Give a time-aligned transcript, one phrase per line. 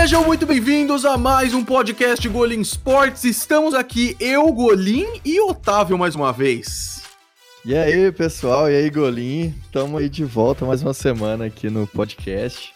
[0.00, 3.24] Sejam muito bem-vindos a mais um podcast Golim Sports.
[3.24, 7.02] Estamos aqui, eu, Golim e Otávio mais uma vez.
[7.64, 9.52] E aí, pessoal, e aí, Golim?
[9.64, 12.72] Estamos aí de volta mais uma semana aqui no podcast.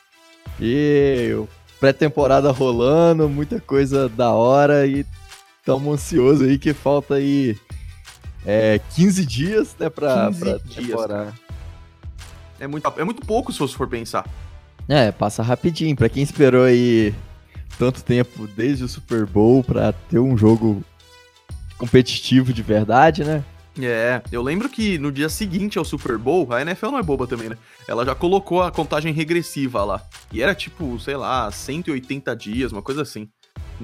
[0.60, 1.30] E
[1.78, 5.06] pré-temporada rolando, muita coisa da hora e
[5.60, 7.56] estamos ansiosos aí que falta aí
[8.44, 11.32] é, 15 dias, né, pra, 15 pra dias, temporada.
[12.58, 14.28] É muito, é muito pouco se você for pensar.
[14.88, 15.96] É, passa rapidinho.
[15.96, 17.14] Pra quem esperou aí
[17.78, 20.84] tanto tempo desde o Super Bowl pra ter um jogo
[21.78, 23.44] competitivo de verdade, né?
[23.80, 27.26] É, eu lembro que no dia seguinte ao Super Bowl, a NFL não é boba
[27.26, 27.56] também, né?
[27.88, 30.02] Ela já colocou a contagem regressiva lá.
[30.30, 33.28] E era tipo, sei lá, 180 dias, uma coisa assim.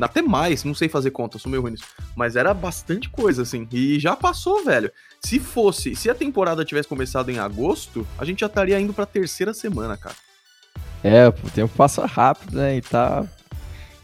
[0.01, 1.87] Até mais, não sei fazer conta, sou meio ruim nisso.
[2.15, 3.67] Mas era bastante coisa, assim.
[3.73, 4.92] E já passou, velho.
[5.25, 9.06] Se fosse, se a temporada tivesse começado em agosto, a gente já estaria indo pra
[9.06, 10.15] terceira semana, cara.
[11.02, 12.77] É, o tempo passa rápido, né?
[12.77, 13.24] E tá.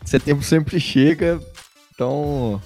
[0.05, 1.41] Setembro sempre chega,
[1.95, 2.61] então.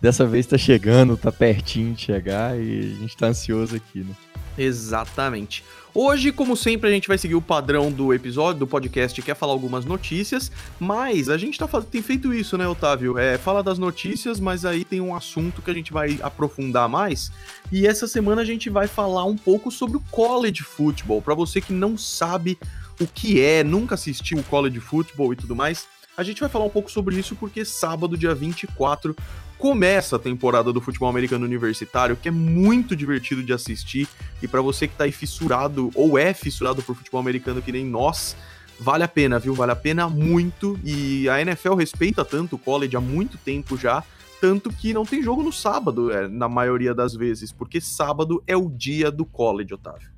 [0.00, 4.14] Dessa vez tá chegando, tá pertinho de chegar e a gente tá ansioso aqui, né?
[4.58, 5.64] Exatamente.
[5.96, 9.34] Hoje, como sempre, a gente vai seguir o padrão do episódio, do podcast, que é
[9.34, 11.84] falar algumas notícias, mas a gente tá faz...
[11.84, 13.16] tem feito isso, né, Otávio?
[13.16, 17.30] É, fala das notícias, mas aí tem um assunto que a gente vai aprofundar mais.
[17.70, 21.22] E essa semana a gente vai falar um pouco sobre o college football.
[21.22, 22.58] Para você que não sabe
[23.00, 26.64] o que é, nunca assistiu o college football e tudo mais, a gente vai falar
[26.64, 29.16] um pouco sobre isso porque sábado, dia 24,
[29.58, 34.08] começa a temporada do futebol americano universitário, que é muito divertido de assistir.
[34.42, 37.84] E para você que tá aí fissurado ou é fissurado por futebol americano que nem
[37.84, 38.36] nós,
[38.78, 39.54] vale a pena, viu?
[39.54, 40.78] Vale a pena muito.
[40.84, 44.04] E a NFL respeita tanto o college há muito tempo já.
[44.40, 48.56] Tanto que não tem jogo no sábado, é, na maioria das vezes, porque sábado é
[48.56, 50.10] o dia do college, Otávio.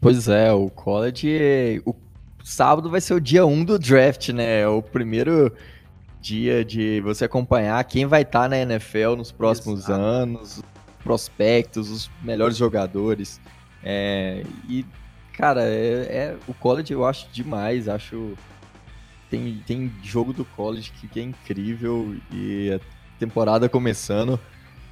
[0.00, 1.82] Pois é, o college.
[1.84, 1.92] O
[2.42, 4.60] sábado vai ser o dia 1 um do draft, né?
[4.60, 5.52] É o primeiro
[6.20, 10.00] dia de você acompanhar quem vai estar tá na NFL nos próximos Exato.
[10.00, 10.62] anos,
[11.02, 13.40] prospectos, os melhores jogadores.
[13.82, 14.84] É, e,
[15.32, 18.34] cara, é, é, o college eu acho demais, acho.
[19.30, 22.80] Tem, tem jogo do college que, que é incrível e a
[23.18, 24.40] temporada começando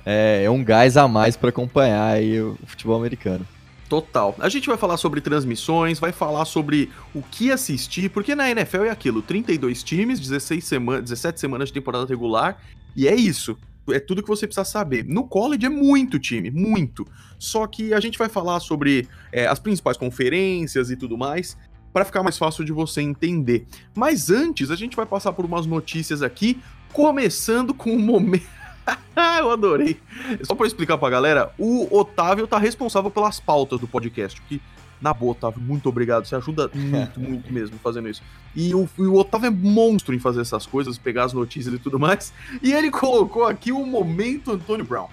[0.05, 3.47] é, é um gás a mais para acompanhar aí o futebol americano.
[3.89, 4.35] Total.
[4.41, 8.85] A gente vai falar sobre transmissões, vai falar sobre o que assistir, porque na NFL
[8.85, 12.61] é aquilo: 32 times, 16 semanas, 17 semanas de temporada regular,
[12.97, 13.57] e é isso.
[13.89, 15.05] É tudo que você precisa saber.
[15.05, 17.07] No college é muito time, muito.
[17.39, 21.57] Só que a gente vai falar sobre é, as principais conferências e tudo mais,
[21.93, 23.65] para ficar mais fácil de você entender.
[23.95, 26.61] Mas antes, a gente vai passar por umas notícias aqui,
[26.93, 28.56] começando com o momento.
[29.41, 30.01] eu adorei.
[30.43, 34.61] Só pra explicar pra galera, o Otávio tá responsável pelas pautas do podcast, que,
[35.01, 36.25] na boa, Otávio, muito obrigado.
[36.25, 38.23] Você ajuda muito, muito mesmo fazendo isso.
[38.55, 41.99] E o, o, Otávio é monstro em fazer essas coisas, pegar as notícias e tudo
[41.99, 42.33] mais.
[42.63, 45.09] E ele colocou aqui o momento Antônio Brown.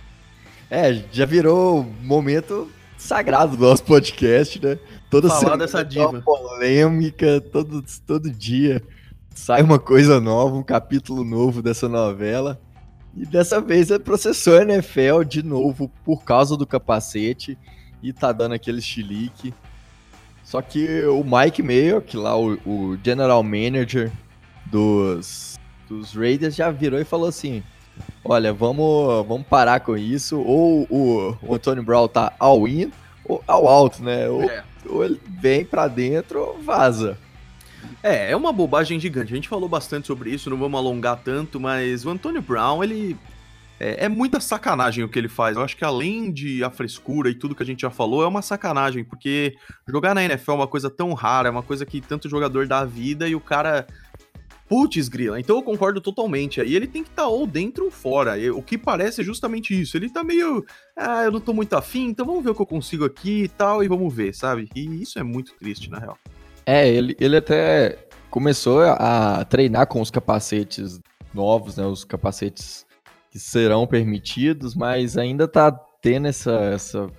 [0.70, 4.80] É, já virou momento sagrado do nosso podcast, né?
[5.10, 6.22] Toda Falar semana dessa diva.
[6.22, 8.82] polêmica, todo, todo dia
[9.36, 12.60] sai uma coisa nova, um capítulo novo dessa novela.
[13.16, 17.58] E dessa vez ele processou a NFL de novo por causa do capacete
[18.02, 19.54] e tá dando aquele chilique.
[20.44, 24.12] Só que o Mike Mayo, que lá o, o general manager
[24.66, 27.64] dos, dos Raiders, já virou e falou assim:
[28.26, 30.40] Olha, vamos, vamos parar com isso.
[30.40, 32.92] Ou o, o Antônio Brown tá all in
[33.26, 34.28] ou ao alto, né?
[34.28, 34.64] Ou, é.
[34.88, 37.18] ou ele vem pra dentro ou vaza.
[38.04, 39.32] É, é uma bobagem gigante.
[39.32, 43.16] A gente falou bastante sobre isso, não vamos alongar tanto, mas o Antônio Brown, ele.
[43.80, 45.56] É, é, muita sacanagem o que ele faz.
[45.56, 48.28] Eu acho que além de a frescura e tudo que a gente já falou, é
[48.28, 49.56] uma sacanagem, porque
[49.88, 52.80] jogar na NFL é uma coisa tão rara, é uma coisa que tanto jogador dá
[52.80, 53.88] a vida e o cara.
[54.68, 55.40] Putz, grila.
[55.40, 56.60] Então eu concordo totalmente.
[56.60, 58.36] Aí ele tem que estar tá ou dentro ou fora.
[58.54, 59.96] O que parece é justamente isso.
[59.96, 60.66] Ele tá meio.
[60.98, 63.48] Ah, eu não tô muito afim, então vamos ver o que eu consigo aqui e
[63.48, 64.70] tal, e vamos ver, sabe?
[64.76, 66.18] E isso é muito triste, na real.
[66.66, 67.98] É, ele, ele até
[68.30, 71.00] começou a treinar com os capacetes
[71.34, 71.86] novos, né?
[71.86, 72.86] Os capacetes
[73.30, 75.72] que serão permitidos, mas ainda tá
[76.02, 77.10] tendo essa, essa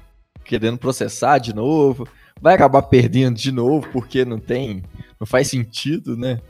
[0.45, 2.07] querendo processar de novo.
[2.41, 4.83] Vai acabar perdendo de novo porque não tem,
[5.19, 6.41] não faz sentido, né?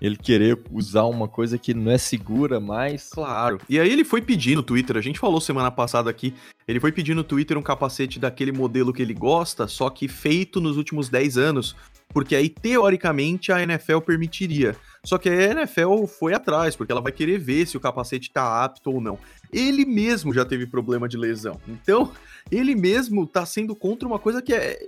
[0.00, 3.08] Ele querer usar uma coisa que não é segura mais.
[3.10, 3.60] Claro.
[3.68, 6.34] E aí ele foi pedir no Twitter, a gente falou semana passada aqui,
[6.66, 10.60] ele foi pedir no Twitter um capacete daquele modelo que ele gosta, só que feito
[10.60, 11.76] nos últimos 10 anos,
[12.12, 14.76] porque aí teoricamente a NFL permitiria.
[15.04, 18.64] Só que a NFL foi atrás, porque ela vai querer ver se o capacete tá
[18.64, 19.18] apto ou não.
[19.52, 21.60] Ele mesmo já teve problema de lesão.
[21.66, 22.12] Então,
[22.50, 24.86] ele mesmo tá sendo contra uma coisa que é,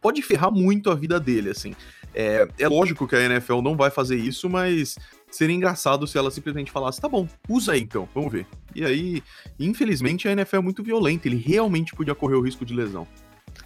[0.00, 1.74] pode ferrar muito a vida dele, assim.
[2.14, 4.96] É, é lógico que a NFL não vai fazer isso, mas
[5.30, 8.46] seria engraçado se ela simplesmente falasse: tá bom, usa aí então, vamos ver.
[8.74, 9.22] E aí,
[9.58, 13.06] infelizmente, a NFL é muito violenta, ele realmente podia correr o risco de lesão.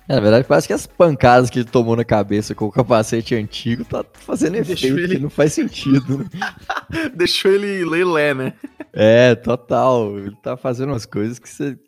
[0.09, 3.35] É, na verdade, parece que as pancadas que ele tomou na cabeça com o capacete
[3.35, 5.17] antigo tá fazendo efeito ele...
[5.17, 6.25] que não faz sentido, né?
[7.15, 8.55] Deixou ele lelé, né?
[8.95, 10.19] É, total.
[10.19, 11.79] Ele tá fazendo umas coisas que você.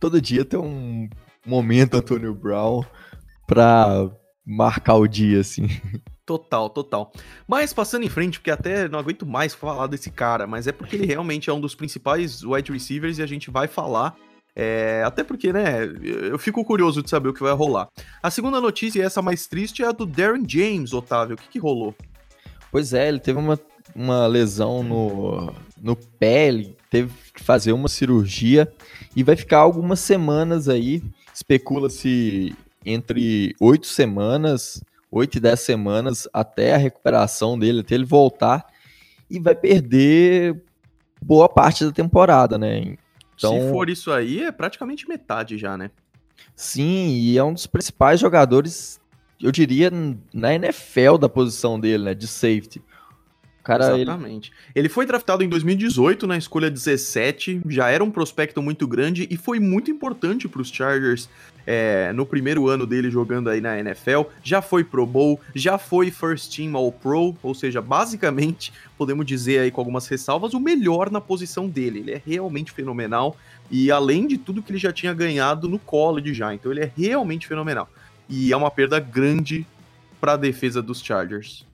[0.00, 1.08] Todo dia tem um
[1.46, 2.84] momento Antônio Brown
[3.46, 4.10] pra
[4.44, 5.68] marcar o dia, assim.
[6.26, 7.12] Total, total.
[7.46, 10.96] Mas passando em frente, porque até não aguento mais falar desse cara, mas é porque
[10.96, 14.16] ele realmente é um dos principais wide receivers e a gente vai falar.
[14.54, 17.88] É, até porque, né, eu fico curioso de saber o que vai rolar.
[18.22, 21.34] A segunda notícia, e essa mais triste, é a do Darren James, Otávio.
[21.34, 21.94] O que, que rolou?
[22.70, 23.58] Pois é, ele teve uma,
[23.94, 28.70] uma lesão no, no pé, ele teve que fazer uma cirurgia
[29.16, 31.02] e vai ficar algumas semanas aí.
[31.34, 38.66] Especula-se entre oito semanas, oito e dez semanas até a recuperação dele, até ele voltar,
[39.30, 40.62] e vai perder
[41.22, 42.96] boa parte da temporada, né?
[43.42, 45.90] Então, Se for isso aí, é praticamente metade já, né?
[46.54, 49.00] Sim, e é um dos principais jogadores,
[49.40, 49.90] eu diria,
[50.32, 52.14] na NFL da posição dele, né?
[52.14, 52.82] De safety.
[53.62, 54.50] Cara, Exatamente.
[54.74, 54.86] Ele...
[54.86, 54.88] ele...
[54.88, 59.60] foi draftado em 2018 na escolha 17, já era um prospecto muito grande e foi
[59.60, 61.28] muito importante para os Chargers
[61.66, 64.22] é, no primeiro ano dele jogando aí na NFL.
[64.42, 69.60] Já foi Pro Bowl, já foi First Team All Pro, ou seja, basicamente, podemos dizer
[69.60, 72.00] aí com algumas ressalvas, o melhor na posição dele.
[72.00, 73.36] Ele é realmente fenomenal
[73.70, 76.92] e além de tudo que ele já tinha ganhado no college já, então ele é
[76.96, 77.88] realmente fenomenal.
[78.28, 79.66] E é uma perda grande
[80.20, 81.66] para a defesa dos Chargers.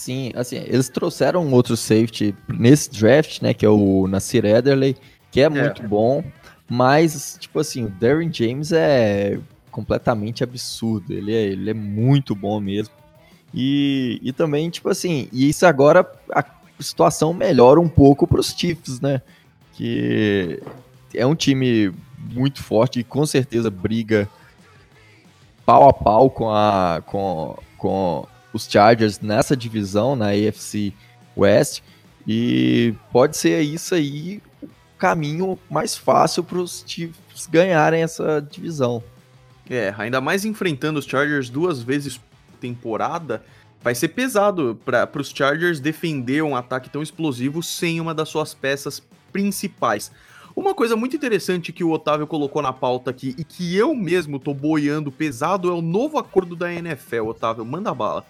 [0.00, 4.96] Sim, assim, eles trouxeram outro safety nesse draft, né, que é o Nasir Ederley,
[5.30, 5.48] que é, é.
[5.50, 6.24] muito bom,
[6.66, 9.38] mas, tipo assim, o Darren James é
[9.70, 12.94] completamente absurdo, ele é, ele é muito bom mesmo.
[13.52, 16.42] E, e também, tipo assim, e isso agora a
[16.78, 19.20] situação melhora um pouco para os Chiefs, né,
[19.74, 20.62] que
[21.14, 24.26] é um time muito forte e com certeza briga
[25.66, 30.92] pau a pau com a com, com os Chargers nessa divisão, na AFC
[31.36, 31.82] West,
[32.26, 34.68] e pode ser isso aí o
[34.98, 39.02] caminho mais fácil para os Chiefs ganharem essa divisão.
[39.68, 43.42] É, ainda mais enfrentando os Chargers duas vezes por temporada,
[43.82, 48.52] vai ser pesado para os Chargers defender um ataque tão explosivo sem uma das suas
[48.52, 49.02] peças
[49.32, 50.10] principais.
[50.54, 54.38] Uma coisa muito interessante que o Otávio colocou na pauta aqui e que eu mesmo
[54.38, 57.64] tô boiando pesado é o novo acordo da NFL, Otávio.
[57.64, 58.26] Manda bala.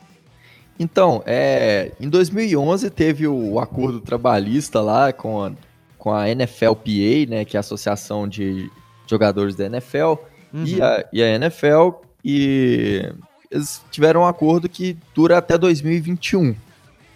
[0.81, 5.53] Então, é, em 2011 teve o acordo trabalhista lá com a,
[5.99, 8.71] com a NFLPA, né, que é a Associação de
[9.06, 10.15] Jogadores da NFL,
[10.55, 10.65] uhum.
[10.65, 11.91] e, a, e a NFL,
[12.25, 13.12] e
[13.50, 16.56] eles tiveram um acordo que dura até 2021.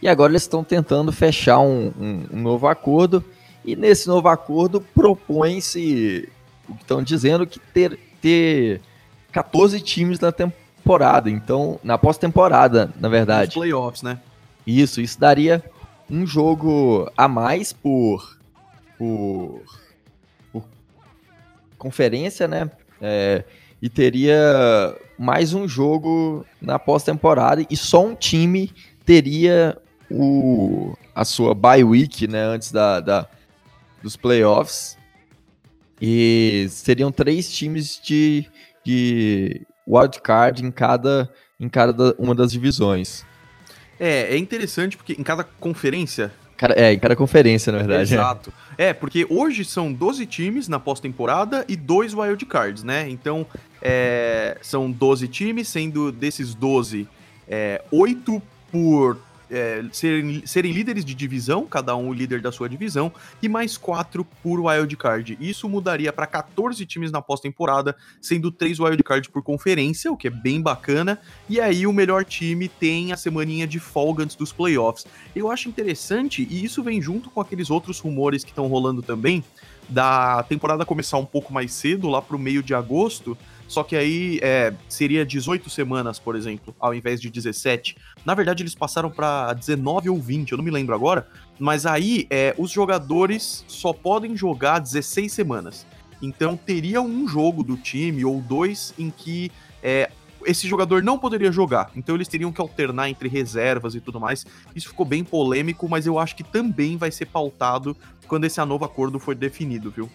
[0.02, 3.24] E agora eles estão tentando fechar um, um, um novo acordo,
[3.64, 6.28] e nesse novo acordo propõe-se,
[6.68, 8.82] o que estão dizendo, que ter, ter
[9.32, 13.46] 14 times na temporada temporada, então, na pós-temporada, na verdade.
[13.46, 14.20] Nos playoffs, né?
[14.66, 15.64] Isso, isso daria
[16.10, 18.38] um jogo a mais por,
[18.98, 19.62] por,
[20.52, 20.62] por
[21.78, 22.70] conferência, né?
[23.00, 23.44] É,
[23.80, 28.70] e teria mais um jogo na pós-temporada e só um time
[29.06, 29.76] teria
[30.10, 32.44] o, a sua bye week, né?
[32.44, 33.26] Antes da, da
[34.02, 34.98] dos playoffs.
[36.00, 38.46] E seriam três times de,
[38.84, 43.24] de wildcard em cada, em cada uma das divisões.
[43.98, 46.32] É, é interessante porque em cada conferência.
[46.56, 48.14] Cara, é, em cada conferência, na verdade.
[48.14, 48.52] Exato.
[48.78, 48.86] É.
[48.88, 53.08] é, porque hoje são 12 times na pós-temporada e dois wildcards, né?
[53.08, 53.46] Então,
[53.82, 57.08] é, são 12 times, sendo desses 12,
[57.48, 59.18] é, 8 por
[59.54, 63.76] é, serem, serem líderes de divisão, cada um o líder da sua divisão, e mais
[63.76, 65.38] quatro por wildcard.
[65.40, 70.30] Isso mudaria para 14 times na pós-temporada, sendo três wildcards por conferência, o que é
[70.30, 75.06] bem bacana, e aí o melhor time tem a semaninha de folga antes dos playoffs.
[75.34, 79.44] Eu acho interessante, e isso vem junto com aqueles outros rumores que estão rolando também,
[79.88, 84.38] da temporada começar um pouco mais cedo, lá pro meio de agosto, só que aí
[84.42, 87.96] é, seria 18 semanas, por exemplo, ao invés de 17.
[88.24, 91.26] Na verdade, eles passaram para 19 ou 20, eu não me lembro agora.
[91.58, 95.86] Mas aí é, os jogadores só podem jogar 16 semanas.
[96.20, 99.50] Então teria um jogo do time ou dois em que
[99.82, 100.10] é,
[100.46, 101.90] esse jogador não poderia jogar.
[101.96, 104.46] Então eles teriam que alternar entre reservas e tudo mais.
[104.74, 108.84] Isso ficou bem polêmico, mas eu acho que também vai ser pautado quando esse novo
[108.84, 110.10] acordo for definido, viu?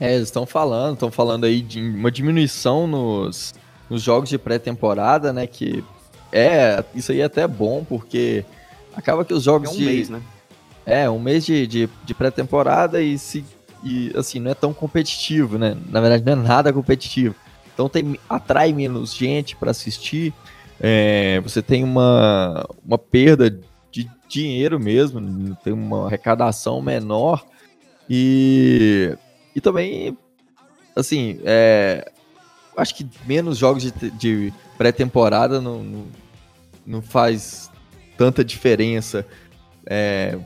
[0.00, 3.54] É, eles estão falando, estão falando aí de uma diminuição nos,
[3.88, 5.46] nos jogos de pré-temporada, né?
[5.46, 5.84] Que
[6.32, 8.44] é, isso aí é até bom, porque
[8.96, 9.84] acaba que os jogos é um de.
[9.84, 10.22] Mês, né?
[10.86, 13.44] É, um mês de, de, de pré-temporada e, se,
[13.84, 15.76] e, assim, não é tão competitivo, né?
[15.90, 17.34] Na verdade, não é nada competitivo.
[17.74, 20.32] Então tem, atrai menos gente para assistir.
[20.80, 23.50] É, você tem uma, uma perda
[23.90, 27.44] de dinheiro mesmo, tem uma arrecadação menor.
[28.08, 29.14] E,
[29.54, 30.16] e também,
[30.94, 32.10] assim, é,
[32.76, 36.06] acho que menos jogos de, de pré-temporada não, não,
[36.86, 37.70] não, faz
[38.16, 39.26] tanta diferença.
[39.86, 40.38] É,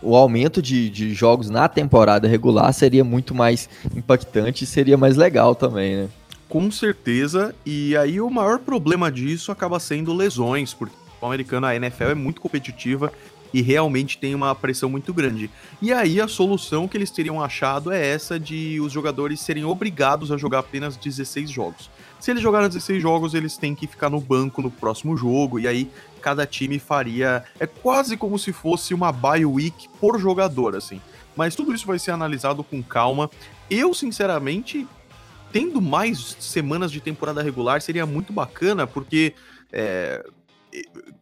[0.00, 5.16] o aumento de, de jogos na temporada regular seria muito mais impactante e seria mais
[5.16, 6.08] legal também, né?
[6.48, 11.74] Com certeza, e aí o maior problema disso acaba sendo lesões, porque o americano, a
[11.74, 13.12] NFL é muito competitiva
[13.54, 15.48] e realmente tem uma pressão muito grande.
[15.80, 20.32] E aí a solução que eles teriam achado é essa de os jogadores serem obrigados
[20.32, 21.88] a jogar apenas 16 jogos.
[22.18, 25.68] Se eles jogarem 16 jogos, eles têm que ficar no banco no próximo jogo, e
[25.68, 25.88] aí
[26.20, 27.44] cada time faria.
[27.60, 31.00] É quase como se fosse uma bye week por jogador, assim.
[31.36, 33.30] Mas tudo isso vai ser analisado com calma.
[33.70, 34.84] Eu, sinceramente,
[35.52, 39.32] tendo mais semanas de temporada regular seria muito bacana, porque
[39.72, 40.26] é,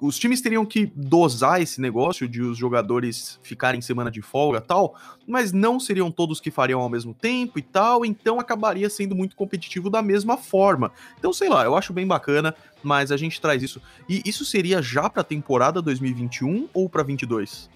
[0.00, 4.96] os times teriam que dosar esse negócio de os jogadores ficarem semana de folga tal,
[5.26, 9.36] mas não seriam todos que fariam ao mesmo tempo e tal, então acabaria sendo muito
[9.36, 10.90] competitivo da mesma forma.
[11.18, 13.80] Então, sei lá, eu acho bem bacana, mas a gente traz isso.
[14.08, 17.70] E isso seria já para a temporada 2021 ou para 22?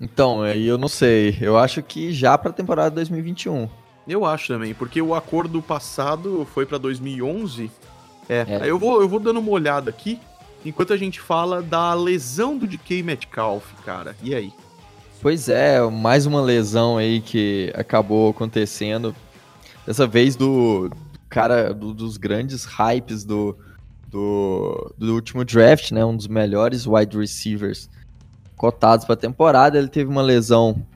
[0.00, 1.36] Então, aí eu não sei.
[1.40, 3.68] Eu acho que já para a temporada 2021.
[4.06, 7.70] Eu acho também, porque o acordo passado foi para 2011.
[8.28, 8.70] É, é.
[8.70, 10.18] eu vou, eu vou dando uma olhada aqui
[10.64, 14.16] enquanto a gente fala da lesão do DK Metcalf, cara.
[14.22, 14.52] E aí?
[15.20, 19.14] Pois é, mais uma lesão aí que acabou acontecendo.
[19.86, 20.90] Dessa vez do
[21.28, 23.56] cara, do, dos grandes hypes do,
[24.06, 26.04] do, do último draft, né?
[26.04, 27.90] Um dos melhores wide receivers
[28.56, 29.78] cotados para a temporada.
[29.78, 30.86] Ele teve uma lesão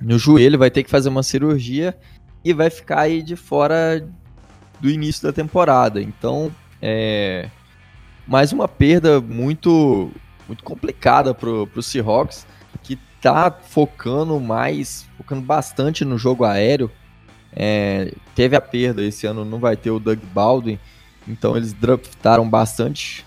[0.00, 1.96] no joelho, vai ter que fazer uma cirurgia
[2.44, 4.06] e vai ficar aí de fora
[4.80, 6.00] do início da temporada.
[6.00, 7.50] Então, é,
[8.30, 10.08] mais uma perda muito
[10.46, 12.46] muito complicada pro, pro Seahawks,
[12.82, 16.90] que tá focando mais, focando bastante no jogo aéreo.
[17.52, 20.78] É, teve a perda esse ano, não vai ter o Doug Baldwin,
[21.26, 23.24] então eles draftaram bastante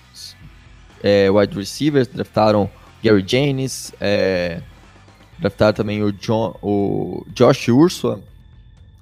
[1.01, 2.69] é, wide receivers, draftaram
[3.03, 4.61] Gary Jennings, é,
[5.37, 8.21] draftaram também o, John, o Josh Ursula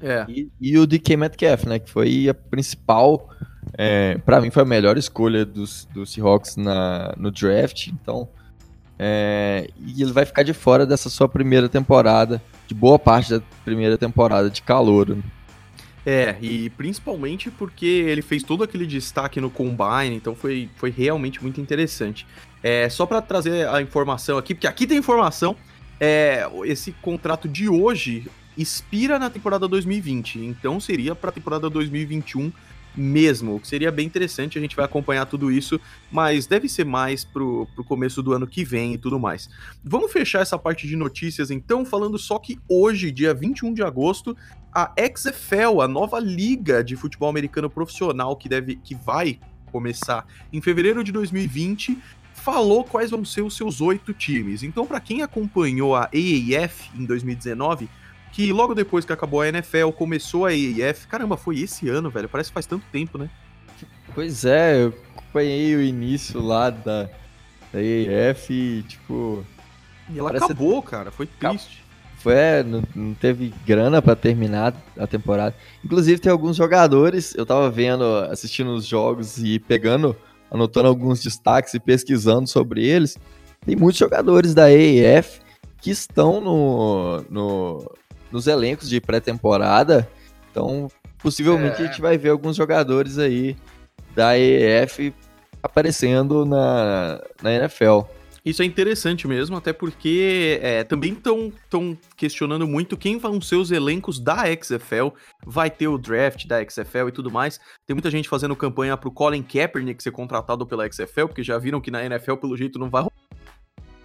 [0.02, 0.26] é.
[0.28, 3.30] e, e, o DK Metcalf, né, que foi a principal
[3.78, 8.28] é, para mim foi a melhor escolha dos, do Seahawks na, no draft, então.
[8.98, 13.42] É, e ele vai ficar de fora dessa sua primeira temporada, de boa parte da
[13.66, 15.10] primeira temporada de calor.
[15.10, 15.24] Né?
[16.06, 21.42] É, e principalmente porque ele fez todo aquele destaque no Combine, então foi, foi realmente
[21.42, 22.28] muito interessante.
[22.62, 25.56] É, só para trazer a informação aqui, porque aqui tem informação,
[26.00, 28.28] é, esse contrato de hoje
[28.58, 32.52] expira na temporada 2020, então seria para a temporada 2021
[32.96, 35.80] mesmo, o que seria bem interessante, a gente vai acompanhar tudo isso,
[36.12, 39.50] mas deve ser mais pro, pro começo do ano que vem e tudo mais.
[39.84, 44.36] Vamos fechar essa parte de notícias então, falando só que hoje, dia 21 de agosto,
[44.74, 49.40] a XFL, a nova liga de futebol americano profissional que deve que vai
[49.72, 51.98] começar em fevereiro de 2020,
[52.34, 54.64] falou quais vão ser os seus oito times.
[54.64, 57.90] Então, para quem acompanhou a AAF em 2019,
[58.32, 61.08] que logo depois que acabou a NFL, começou a AAF.
[61.08, 62.30] Caramba, foi esse ano, velho.
[62.30, 63.30] Parece que faz tanto tempo, né?
[64.14, 67.04] Pois é, eu acompanhei o início lá da,
[67.72, 69.46] da AAF e, tipo.
[70.10, 71.12] E ela acabou, cara.
[71.12, 71.84] Foi triste.
[72.18, 75.56] Foi, é, não, não teve grana para terminar a temporada.
[75.84, 80.16] Inclusive, tem alguns jogadores, eu tava vendo, assistindo os jogos e pegando,
[80.52, 83.18] anotando alguns destaques e pesquisando sobre eles.
[83.66, 85.42] Tem muitos jogadores da AAF
[85.82, 87.92] que estão no, no,
[88.32, 90.10] nos elencos de pré-temporada.
[90.50, 90.88] Então,
[91.20, 91.86] possivelmente é.
[91.86, 93.56] a gente vai ver alguns jogadores aí
[94.16, 95.14] da EF
[95.64, 98.02] aparecendo na, na NFL.
[98.44, 101.54] Isso é interessante mesmo, até porque é, também estão
[102.18, 105.10] questionando muito quem vão ser os elencos da XFL.
[105.46, 107.60] Vai ter o draft da XFL e tudo mais.
[107.86, 111.80] Tem muita gente fazendo campanha pro Colin Kaepernick ser contratado pela XFL, porque já viram
[111.80, 113.06] que na NFL, pelo jeito, não vai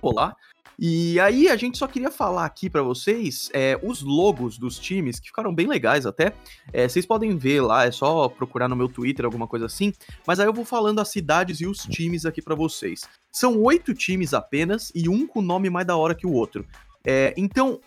[0.03, 0.37] rolar.
[0.79, 5.19] E aí a gente só queria falar aqui para vocês é, os logos dos times,
[5.19, 6.33] que ficaram bem legais até.
[6.73, 9.93] É, vocês podem ver lá, é só procurar no meu Twitter, alguma coisa assim.
[10.27, 13.03] Mas aí eu vou falando as cidades e os times aqui para vocês.
[13.33, 16.67] São oito times apenas e um com nome mais da hora que o outro.
[17.05, 17.81] É, então,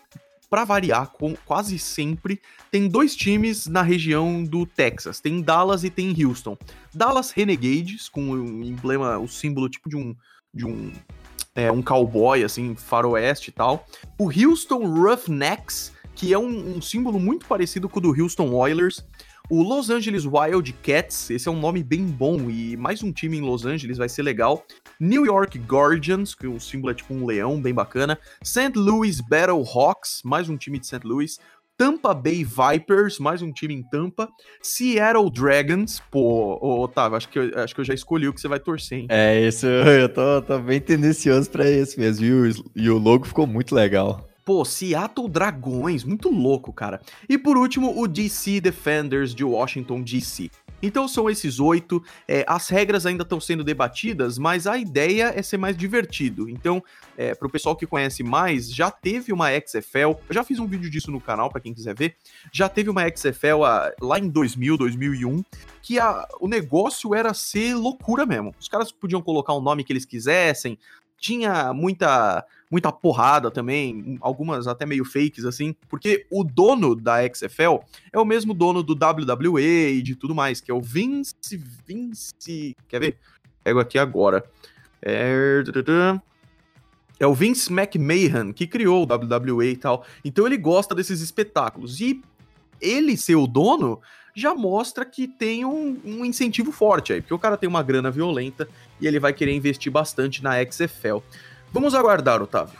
[0.48, 2.40] para variar, com, quase sempre
[2.72, 5.20] tem dois times na região do Texas.
[5.20, 6.58] Tem Dallas e tem Houston.
[6.92, 10.14] Dallas Renegades, com o emblema, o símbolo tipo de um,
[10.52, 10.92] de um
[11.54, 13.86] é, um cowboy, assim, faroeste e tal.
[14.18, 19.04] O Houston Roughnecks, que é um, um símbolo muito parecido com o do Houston Oilers.
[19.48, 23.40] O Los Angeles Wildcats, esse é um nome bem bom e mais um time em
[23.40, 24.64] Los Angeles vai ser legal.
[25.00, 28.16] New York Guardians, que o símbolo é tipo um leão, bem bacana.
[28.44, 28.72] St.
[28.76, 31.00] Louis Battle Hawks, mais um time de St.
[31.04, 31.40] Louis.
[31.80, 34.28] Tampa Bay Vipers, mais um time em Tampa.
[34.60, 38.40] Seattle Dragons, pô, ô, Otávio, acho que, eu, acho que eu já escolhi o que
[38.42, 39.06] você vai torcer, hein?
[39.08, 42.26] É, isso eu tô, tô bem tendencioso pra esse mesmo.
[42.26, 44.28] E o, e o logo ficou muito legal.
[44.44, 47.00] Pô, Seattle Dragões, muito louco, cara.
[47.26, 50.50] E por último, o DC Defenders de Washington DC.
[50.82, 52.02] Então são esses oito.
[52.26, 56.48] É, as regras ainda estão sendo debatidas, mas a ideia é ser mais divertido.
[56.48, 56.82] Então,
[57.16, 60.18] é, para o pessoal que conhece mais, já teve uma XFL.
[60.28, 62.16] Eu já fiz um vídeo disso no canal para quem quiser ver.
[62.52, 65.44] Já teve uma XFL a, lá em 2000, 2001,
[65.82, 68.54] que a, o negócio era ser loucura mesmo.
[68.58, 70.78] Os caras podiam colocar o nome que eles quisessem.
[71.18, 77.78] Tinha muita muita porrada também, algumas até meio fakes assim, porque o dono da XFL
[78.12, 81.34] é o mesmo dono do WWE e de tudo mais, que é o Vince
[81.86, 83.18] Vince, quer ver?
[83.64, 84.44] Pego aqui agora.
[85.02, 85.62] É...
[87.18, 90.06] É o Vince McMahon que criou o WWE e tal.
[90.24, 92.00] Então ele gosta desses espetáculos.
[92.00, 92.22] E
[92.80, 94.00] ele ser o dono
[94.34, 98.10] já mostra que tem um, um, incentivo forte aí, porque o cara tem uma grana
[98.10, 98.66] violenta
[98.98, 101.18] e ele vai querer investir bastante na XFL.
[101.72, 102.78] Vamos aguardar, Otávio.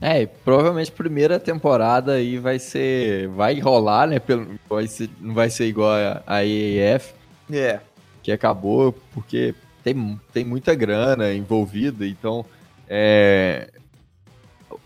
[0.00, 3.28] É, provavelmente a primeira temporada aí vai ser.
[3.28, 4.20] Vai rolar, né?
[4.68, 7.14] Vai ser, não vai ser igual a, a EAF.
[7.50, 7.80] É.
[8.22, 12.44] Que acabou, porque tem, tem muita grana envolvida, então.
[12.88, 13.70] É,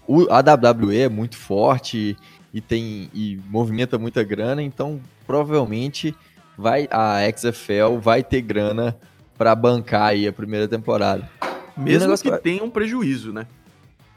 [0.06, 2.16] o, a WWE é muito forte
[2.52, 6.14] e, tem e movimenta muita grana, então provavelmente
[6.56, 8.96] vai a XFL vai ter grana
[9.38, 11.28] para bancar aí a primeira temporada.
[11.76, 13.46] Mesmo que tenha um prejuízo, né?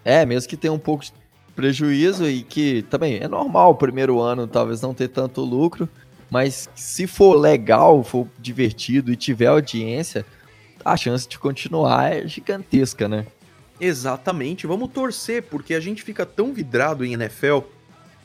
[0.04, 1.14] É, mesmo que tenha um pouco de
[1.56, 5.88] prejuízo e que também é normal o primeiro ano talvez não ter tanto lucro,
[6.30, 10.26] mas se for legal, for divertido e tiver audiência,
[10.84, 13.26] a chance de continuar é gigantesca, né?
[13.80, 17.60] Exatamente, vamos torcer, porque a gente fica tão vidrado em NFL,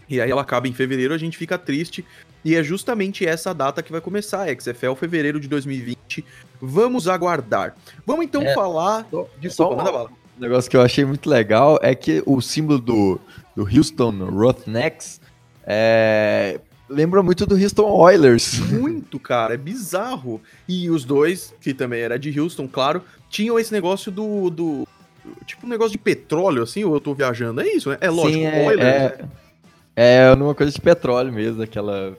[0.08, 2.04] e aí ela acaba em fevereiro, a gente fica triste,
[2.44, 6.24] e é justamente essa data que vai começar, a XFL, fevereiro de 2020.
[6.60, 7.76] Vamos aguardar.
[8.06, 9.06] Vamos então é, falar.
[9.38, 10.10] Desculpa, manda bala.
[10.38, 13.20] Um negócio que eu achei muito legal é que o símbolo do,
[13.54, 15.20] do Houston Roughnecks
[15.66, 18.58] é, lembra muito do Houston Oilers.
[18.58, 20.40] Muito, cara, é bizarro.
[20.66, 24.88] E os dois, que também era de Houston, claro, tinham esse negócio do, do
[25.46, 27.60] tipo um negócio de petróleo, assim, ou eu tô viajando?
[27.60, 27.98] É isso, né?
[28.00, 29.28] É lógico, Sim, é, Oilers.
[29.94, 32.16] É, é uma coisa de petróleo mesmo, aquela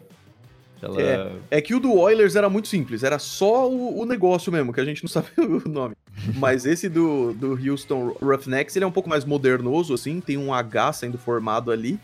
[0.81, 1.01] Aquela...
[1.01, 4.73] É, é, que o do Oilers era muito simples, era só o, o, negócio mesmo,
[4.73, 5.95] que a gente não sabe o nome.
[6.35, 10.53] Mas esse do, do Houston Roughnecks, ele é um pouco mais modernoso, assim, tem um
[10.53, 11.99] H sendo formado ali,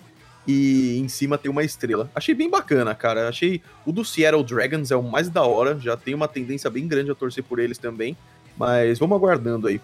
[0.47, 2.09] e em cima tem uma estrela.
[2.15, 3.27] Achei bem bacana, cara.
[3.27, 6.87] Achei o do Seattle Dragons é o mais da hora, já tem uma tendência bem
[6.87, 8.15] grande a torcer por eles também,
[8.55, 9.81] mas vamos aguardando aí.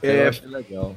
[0.00, 0.94] É, eu achei legal.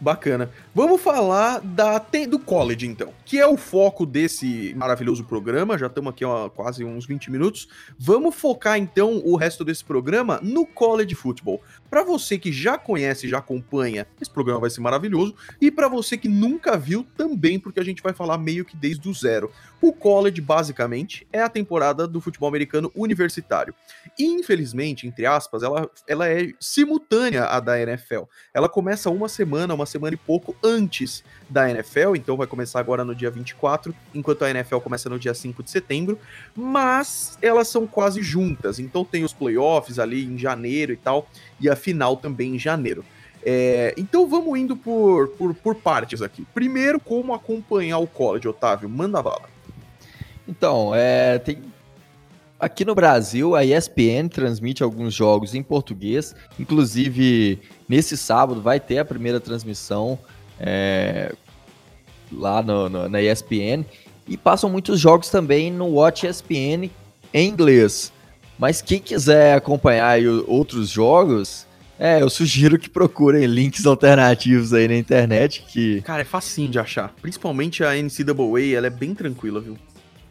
[0.00, 0.50] Bacana.
[0.74, 5.76] Vamos falar da, do college, então, que é o foco desse maravilhoso programa.
[5.76, 7.68] Já estamos aqui há quase uns 20 minutos.
[7.98, 11.60] Vamos focar, então, o resto desse programa no college football.
[11.90, 15.34] Para você que já conhece, já acompanha, esse programa vai ser maravilhoso.
[15.60, 19.08] E para você que nunca viu, também, porque a gente vai falar meio que desde
[19.08, 19.50] o zero.
[19.80, 23.74] O college, basicamente, é a temporada do futebol americano universitário.
[24.18, 28.22] Infelizmente, entre aspas, ela, ela é simultânea à da NFL.
[28.52, 33.04] Ela começa uma semana, uma semana e pouco antes da NFL, então vai começar agora
[33.04, 36.18] no dia 24, enquanto a NFL começa no dia 5 de setembro,
[36.54, 41.28] mas elas são quase juntas, então tem os playoffs ali em janeiro e tal,
[41.60, 43.04] e a final também em janeiro.
[43.42, 46.46] É, então vamos indo por, por, por partes aqui.
[46.52, 48.88] Primeiro, como acompanhar o college, Otávio?
[48.88, 49.48] Manda bala.
[50.46, 51.62] Então, é, tem
[52.60, 56.34] Aqui no Brasil, a ESPN transmite alguns jogos em português.
[56.58, 60.18] Inclusive, nesse sábado vai ter a primeira transmissão
[60.58, 61.32] é,
[62.30, 63.82] lá no, no, na ESPN.
[64.28, 66.90] E passam muitos jogos também no Watch ESPN
[67.32, 68.12] em inglês.
[68.60, 71.66] Mas quem quiser acompanhar outros jogos,
[71.98, 76.02] é, eu sugiro que procurem links alternativos aí na internet que...
[76.02, 77.14] Cara, é facinho de achar.
[77.22, 79.78] Principalmente a NCAA, ela é bem tranquila, viu?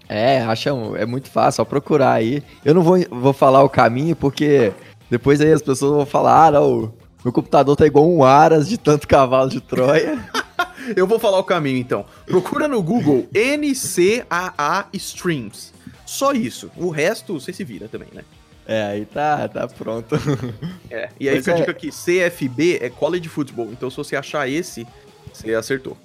[0.08, 2.44] É, acha, é muito fácil, só procurar aí.
[2.63, 4.74] Eu não vou, vou falar o caminho, porque
[5.10, 8.78] depois aí as pessoas vão falar, ah, não, meu computador tá igual um Aras de
[8.78, 10.20] tanto cavalo de Troia.
[10.96, 12.06] Eu vou falar o caminho então.
[12.26, 15.72] Procura no Google NCAA Streams.
[16.10, 16.72] Só isso.
[16.76, 18.24] O resto você se vira também, né?
[18.65, 20.15] É, aí tá, tá pronto.
[20.89, 21.60] É, e aí Pois fica a é.
[21.60, 24.88] dica aqui, CFB é College Football, então se você achar esse,
[25.32, 25.95] você acertou.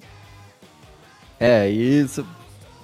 [1.39, 1.67] É,
[2.07, 2.23] você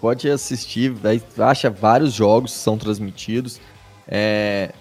[0.02, 0.96] pode assistir,
[1.38, 3.62] acha vários jogos que são transmitidos.
[4.08, 4.74] É,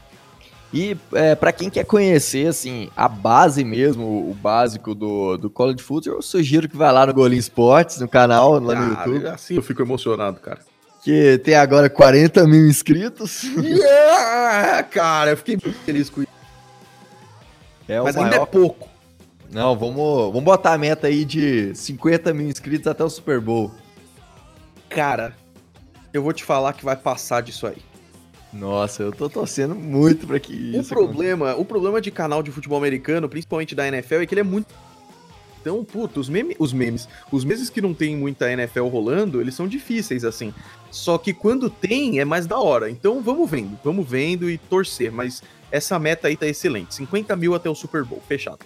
[0.72, 5.82] e é, para quem quer conhecer assim a base mesmo, o básico do, do college
[5.82, 9.28] football, eu sugiro que vá lá no Golim Esportes, no canal, lá no Ah, YouTube,
[9.28, 10.69] Assim eu fico emocionado, cara.
[11.02, 13.42] Que tem agora 40 mil inscritos.
[13.44, 16.30] Yeah, cara, eu fiquei muito feliz com isso.
[17.88, 18.88] É o Mas ainda é maior- pouco.
[19.50, 19.96] Não, vamos,
[20.32, 23.72] vamos botar a meta aí de 50 mil inscritos até o Super Bowl.
[24.88, 25.34] Cara,
[26.12, 27.78] eu vou te falar que vai passar disso aí.
[28.52, 32.50] Nossa, eu tô torcendo muito pra que O isso problema, o problema de canal de
[32.52, 34.72] futebol americano, principalmente da NFL, é que ele é muito.
[35.60, 39.54] Então, puto, os, meme, os memes, os meses que não tem muita NFL rolando, eles
[39.54, 40.54] são difíceis, assim.
[40.90, 42.90] Só que quando tem, é mais da hora.
[42.90, 45.12] Então, vamos vendo, vamos vendo e torcer.
[45.12, 46.94] Mas essa meta aí tá excelente.
[46.94, 48.58] 50 mil até o Super Bowl, fechado.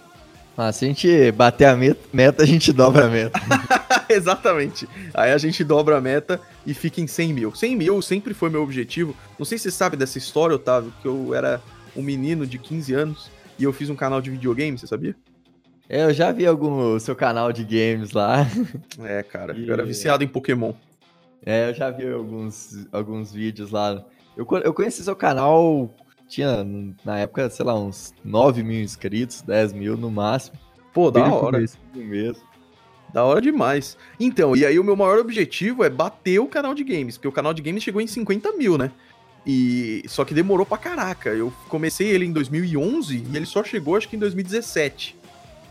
[0.57, 3.41] Ah, se a gente bater a met- meta, a gente dobra a meta.
[4.09, 4.89] Exatamente.
[5.13, 7.55] Aí a gente dobra a meta e fica em 100 mil.
[7.55, 9.17] 100 mil sempre foi meu objetivo.
[9.37, 11.61] Não sei se você sabe dessa história, Otávio, que eu era
[11.97, 15.17] um menino de 15 anos e eu fiz um canal de videogame, você sabia?
[15.95, 18.45] É, eu já vi algum seu canal de games lá.
[19.05, 20.73] É, cara, E- eu era viciado em Pokémon.
[21.47, 24.05] É, eu já vi alguns, alguns vídeos lá.
[24.37, 25.95] Eu, eu conheci seu canal,
[26.27, 26.67] tinha
[27.05, 30.59] na época, sei lá, uns 9 mil inscritos, 10 mil no máximo.
[30.93, 31.63] Pô, da hora.
[31.95, 32.43] mesmo.
[33.13, 33.97] Da hora demais.
[34.19, 37.33] Então, e aí o meu maior objetivo é bater o canal de games, porque o
[37.33, 38.91] canal de games chegou em 50 mil, né?
[39.47, 41.31] E só que demorou pra caraca.
[41.31, 45.17] Eu comecei ele em 2011 e ele só chegou acho que em 2017.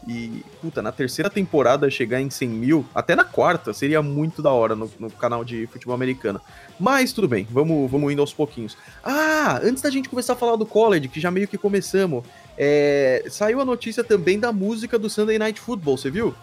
[0.08, 4.52] E, puta, na terceira temporada chegar em 100 mil, até na quarta, seria muito da
[4.52, 6.42] hora no, no canal de futebol americano.
[6.78, 8.78] Mas tudo bem, vamos, vamos indo aos pouquinhos.
[9.04, 12.24] Ah, antes da gente começar a falar do college, que já meio que começamos,
[12.58, 16.36] é, saiu a notícia também da música do Sunday Night Football, você viu?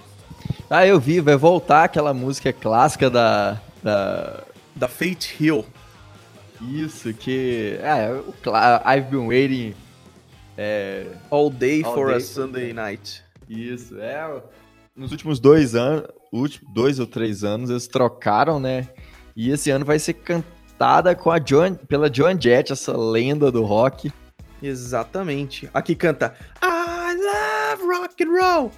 [0.71, 3.61] Ah, eu vi, vai voltar aquela música clássica da.
[3.83, 4.45] da...
[4.75, 5.67] Da Fate Hill.
[6.63, 7.77] Isso, que.
[7.83, 8.33] É, o
[8.87, 9.75] I've been waiting.
[10.57, 11.07] É.
[11.29, 13.23] All Day All for Day a Sunday Night.
[13.51, 14.43] Isso, é.
[14.95, 18.89] Nos últimos dois anos, últimos dois ou três anos, eles trocaram, né?
[19.35, 23.65] E esse ano vai ser cantada com a John, pela Joan Jett, essa lenda do
[23.65, 24.13] rock.
[24.63, 25.69] Exatamente.
[25.75, 28.73] Aqui canta I love rock and roll.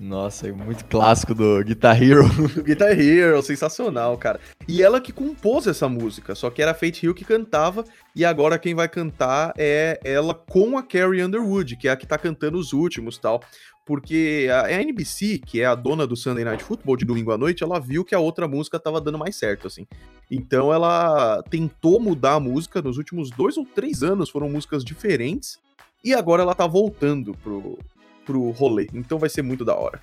[0.00, 2.22] Nossa, é muito clássico do Guitar Hero.
[2.62, 4.38] Guitar Hero, sensacional, cara.
[4.68, 8.24] E ela que compôs essa música, só que era a Fate Hill que cantava, e
[8.24, 12.16] agora quem vai cantar é ela com a Carrie Underwood, que é a que tá
[12.16, 13.42] cantando os últimos tal.
[13.88, 17.64] Porque a NBC, que é a dona do Sunday Night Football de domingo à noite,
[17.64, 19.86] ela viu que a outra música tava dando mais certo, assim.
[20.30, 25.58] Então ela tentou mudar a música, nos últimos dois ou três anos foram músicas diferentes,
[26.04, 27.78] e agora ela tá voltando pro,
[28.26, 28.88] pro rolê.
[28.92, 30.02] Então vai ser muito da hora.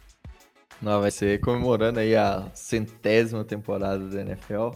[0.81, 4.71] Não, vai ser comemorando aí a centésima temporada da NFL.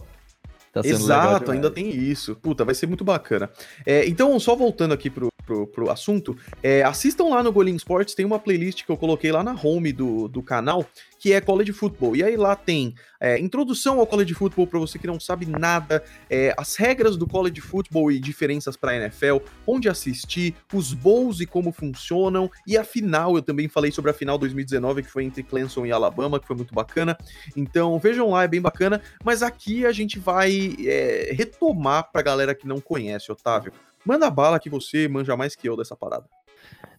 [0.72, 2.36] Tá Exato, ainda tem isso.
[2.36, 3.50] Puta, vai ser muito bacana.
[3.84, 8.14] É, então, só voltando aqui pro, pro, pro assunto, é, assistam lá no Golim Sports,
[8.14, 10.86] tem uma playlist que eu coloquei lá na home do, do canal,
[11.18, 12.14] que é College Football.
[12.14, 16.04] E aí lá tem é, introdução ao College Football para você que não sabe nada,
[16.30, 21.46] é, as regras do College Football e diferenças para NFL, onde assistir, os bowls e
[21.46, 25.42] como funcionam, e a final, eu também falei sobre a final 2019, que foi entre
[25.42, 27.18] Clemson e Alabama, que foi muito bacana.
[27.56, 29.02] Então vejam lá, é bem bacana.
[29.24, 33.72] Mas aqui a gente vai é, retomar pra galera que não conhece, Otávio.
[34.04, 36.24] Manda bala que você manja mais que eu dessa parada.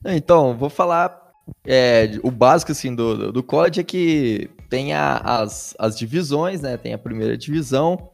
[0.06, 1.20] Então, vou falar.
[1.66, 6.78] é, o básico assim, do, do- college é que tem a- as, as divisões, né?
[6.78, 8.12] Tem a primeira divisão.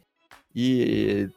[0.56, 1.30] E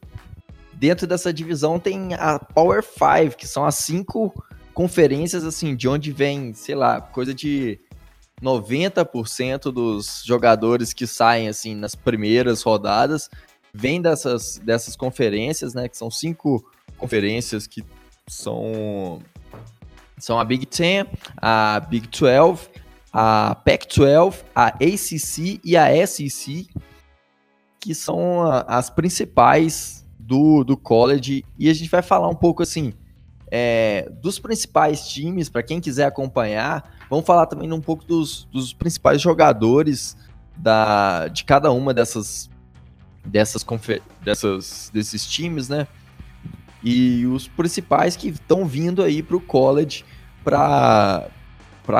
[0.74, 4.32] dentro dessa divisão tem a Power Five, que são as cinco
[4.72, 7.78] conferências, assim, de onde vem, sei lá, coisa de
[8.40, 13.28] 90% dos jogadores que saem, assim, nas primeiras rodadas,
[13.74, 15.88] vem dessas, dessas conferências, né?
[15.88, 16.64] Que são cinco
[17.00, 17.84] conferências que
[18.28, 19.20] são
[20.18, 22.68] são a Big Ten, a Big 12,
[23.12, 26.68] a Pac-12, a ACC e a SEC,
[27.80, 31.44] que são as principais do, do college.
[31.58, 32.92] E a gente vai falar um pouco assim
[33.50, 36.94] é, dos principais times, para quem quiser acompanhar.
[37.08, 40.16] Vamos falar também um pouco dos, dos principais jogadores
[40.56, 42.48] da, de cada uma dessas,
[43.24, 43.64] dessas,
[44.22, 45.88] dessas desses times, né?
[46.82, 50.04] E os principais que estão vindo aí para o college
[50.42, 51.28] para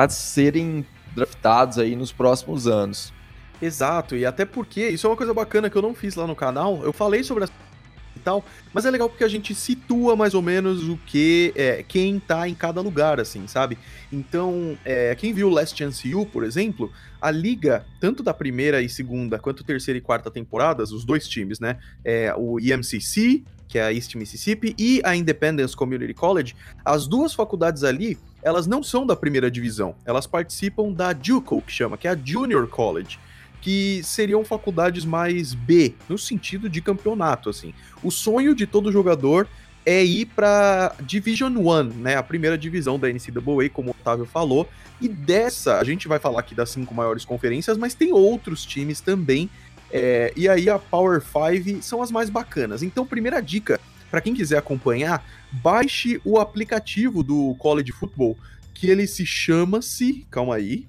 [0.09, 3.13] serem draftados aí nos próximos anos.
[3.61, 6.35] Exato, e até porque isso é uma coisa bacana que eu não fiz lá no
[6.35, 6.81] canal.
[6.83, 7.51] Eu falei sobre as
[8.21, 12.19] tal, mas é legal porque a gente situa mais ou menos o que é, quem
[12.19, 13.77] tá em cada lugar, assim, sabe?
[14.11, 18.87] Então, é, quem viu Last Chance U, por exemplo, a liga, tanto da primeira e
[18.87, 21.77] segunda, quanto terceira e quarta temporadas, os dois times, né?
[22.03, 26.53] É, o EMCC, que é a East Mississippi, e a Independence Community College,
[26.83, 31.71] as duas faculdades ali, elas não são da primeira divisão, elas participam da JUCO, que
[31.71, 33.17] chama, que é a Junior College
[33.61, 37.75] que seriam faculdades mais B, no sentido de campeonato, assim.
[38.01, 39.47] O sonho de todo jogador
[39.85, 44.67] é ir para Division One, né, a primeira divisão da NCAA, como o Otávio falou,
[44.99, 48.99] e dessa, a gente vai falar aqui das cinco maiores conferências, mas tem outros times
[48.99, 49.49] também,
[49.93, 52.83] é, e aí a Power 5 são as mais bacanas.
[52.83, 58.37] Então, primeira dica, para quem quiser acompanhar, baixe o aplicativo do College Football,
[58.73, 60.87] que ele se chama-se, calma aí,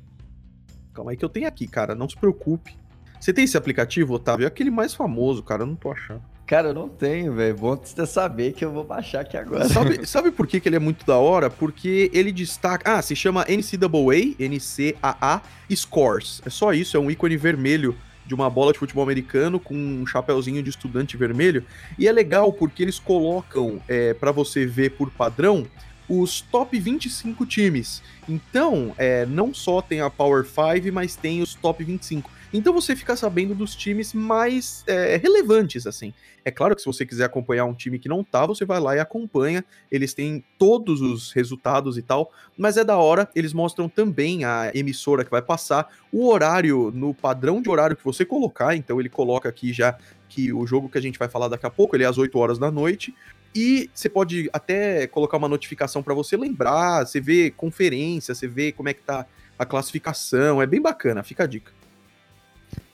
[0.92, 1.94] Calma aí que eu tenho aqui, cara.
[1.94, 2.76] Não se preocupe.
[3.18, 4.44] Você tem esse aplicativo, Otávio?
[4.44, 5.62] É aquele mais famoso, cara.
[5.62, 6.22] Eu não tô achando.
[6.46, 7.56] Cara, eu não tenho, velho.
[7.56, 9.68] Bom você saber que eu vou baixar aqui agora.
[9.68, 11.48] Sabe, sabe por que, que ele é muito da hora?
[11.48, 12.98] Porque ele destaca.
[12.98, 15.42] Ah, se chama NCAA, NCAA
[15.74, 16.42] Scores.
[16.44, 20.06] É só isso, é um ícone vermelho de uma bola de futebol americano com um
[20.06, 21.64] chapéuzinho de estudante vermelho.
[21.98, 25.66] E é legal porque eles colocam é, para você ver por padrão
[26.08, 28.02] os top 25 times.
[28.28, 32.30] Então, é, não só tem a Power 5, mas tem os top 25.
[32.52, 36.12] Então você fica sabendo dos times mais é, relevantes, assim.
[36.44, 38.94] É claro que se você quiser acompanhar um time que não tá, você vai lá
[38.96, 39.64] e acompanha.
[39.90, 43.28] Eles têm todos os resultados e tal, mas é da hora.
[43.34, 48.04] Eles mostram também a emissora que vai passar, o horário no padrão de horário que
[48.04, 48.76] você colocar.
[48.76, 49.96] Então ele coloca aqui já
[50.28, 52.38] que o jogo que a gente vai falar daqui a pouco, ele é às 8
[52.38, 53.14] horas da noite.
[53.54, 58.72] E você pode até colocar uma notificação para você lembrar, você vê conferência, você vê
[58.72, 59.26] como é que tá
[59.58, 61.70] a classificação, é bem bacana, fica a dica.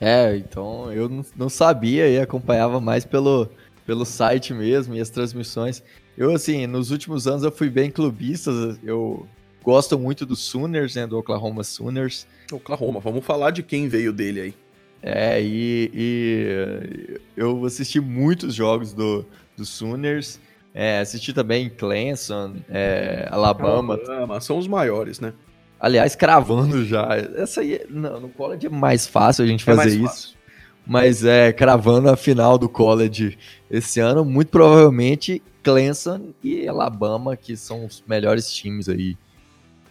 [0.01, 3.49] É, então eu não sabia e acompanhava mais pelo,
[3.87, 5.83] pelo site mesmo e as transmissões.
[6.17, 8.51] Eu, assim, nos últimos anos eu fui bem clubista,
[8.83, 9.27] eu
[9.63, 12.27] gosto muito do Sooners, né, do Oklahoma Sooners.
[12.53, 14.55] Oklahoma, vamos falar de quem veio dele aí.
[15.01, 19.25] É, e, e eu assisti muitos jogos do,
[19.57, 20.41] do Sooners,
[20.75, 23.95] é, assisti também Clemson, é, Alabama.
[23.95, 24.41] Alabama.
[24.41, 25.33] São os maiores, né?
[25.81, 27.09] Aliás, cravando já.
[27.37, 30.03] Essa aí, não, no college é mais fácil a gente é fazer isso.
[30.03, 30.39] Fácil.
[30.87, 33.39] Mas é, cravando a final do college
[33.71, 39.17] esse ano, muito provavelmente Clemson e Alabama, que são os melhores times aí.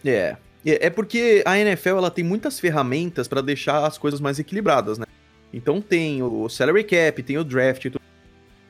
[0.04, 0.36] É.
[0.66, 4.98] É, é porque a NFL ela tem muitas ferramentas para deixar as coisas mais equilibradas,
[4.98, 5.06] né?
[5.52, 7.86] Então tem o salary cap, tem o draft,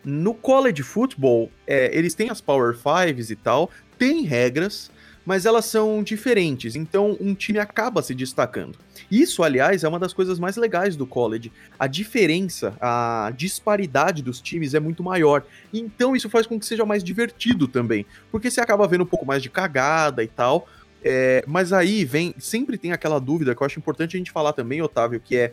[0.05, 4.91] no college football, é, eles têm as Power Fives e tal, tem regras,
[5.29, 8.79] mas elas são diferentes, então um time acaba se destacando.
[9.11, 11.53] Isso, aliás, é uma das coisas mais legais do college.
[11.79, 15.45] A diferença, a disparidade dos times é muito maior.
[15.71, 19.27] Então isso faz com que seja mais divertido também, porque você acaba vendo um pouco
[19.27, 20.67] mais de cagada e tal.
[21.05, 24.55] É, mas aí vem, sempre tem aquela dúvida que eu acho importante a gente falar
[24.55, 25.53] também, Otávio, que é,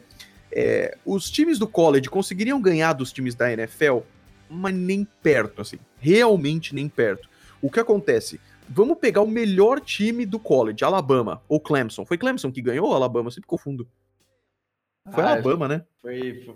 [0.53, 3.99] é os times do college conseguiriam ganhar dos times da NFL?
[4.47, 5.79] mas nem perto, assim.
[5.99, 7.27] Realmente nem perto.
[7.61, 8.39] O que acontece?
[8.69, 12.05] Vamos pegar o melhor time do college, Alabama ou Clemson.
[12.05, 13.27] Foi Clemson que ganhou ou Alabama?
[13.27, 13.87] Eu sempre confundo.
[15.11, 15.85] Foi ah, Alabama, né?
[16.01, 16.55] Foi, foi.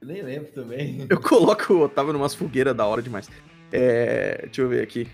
[0.00, 1.06] Eu nem lembro também.
[1.08, 3.30] Eu coloco o Otávio numas fogueiras da hora demais.
[3.70, 4.42] É...
[4.42, 5.08] Deixa eu ver aqui.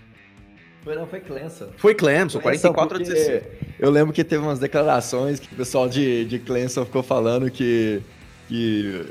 [0.83, 1.69] Foi, não, foi Clemson.
[1.77, 3.43] Foi Clemson, 44 a 16.
[3.77, 8.01] Eu lembro que teve umas declarações que o pessoal de, de Clemson ficou falando que,
[8.47, 9.05] que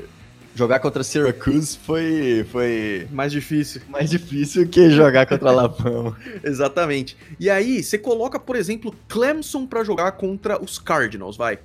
[0.59, 3.81] jogar contra Syracuse foi, foi mais difícil.
[3.87, 6.17] Mais difícil que jogar contra Alabama.
[6.43, 7.15] Exatamente.
[7.39, 11.59] E aí, você coloca, por exemplo, Clemson para jogar contra os Cardinals, vai.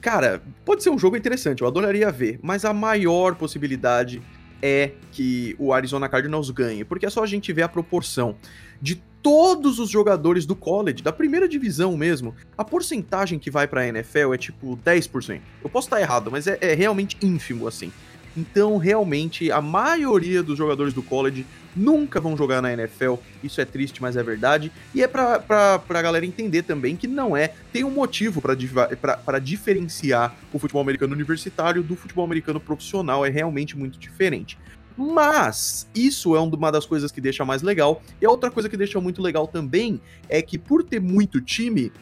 [0.00, 4.22] Cara, pode ser um jogo interessante, eu adoraria ver, mas a maior possibilidade
[4.62, 8.36] é que o Arizona Cardinals ganhe, porque é só a gente ver a proporção
[8.80, 13.84] de todos os jogadores do college, da primeira divisão mesmo, a porcentagem que vai pra
[13.84, 15.40] NFL é tipo 10%.
[15.64, 17.90] Eu posso estar errado, mas é, é realmente ínfimo assim.
[18.36, 23.14] Então, realmente, a maioria dos jogadores do college nunca vão jogar na NFL.
[23.42, 24.70] Isso é triste, mas é verdade.
[24.94, 27.52] E é pra, pra galera entender também que não é.
[27.72, 33.26] Tem um motivo para diferenciar o futebol americano universitário do futebol americano profissional.
[33.26, 34.56] É realmente muito diferente.
[34.96, 38.02] Mas isso é uma das coisas que deixa mais legal.
[38.20, 41.92] E a outra coisa que deixa muito legal também é que por ter muito time,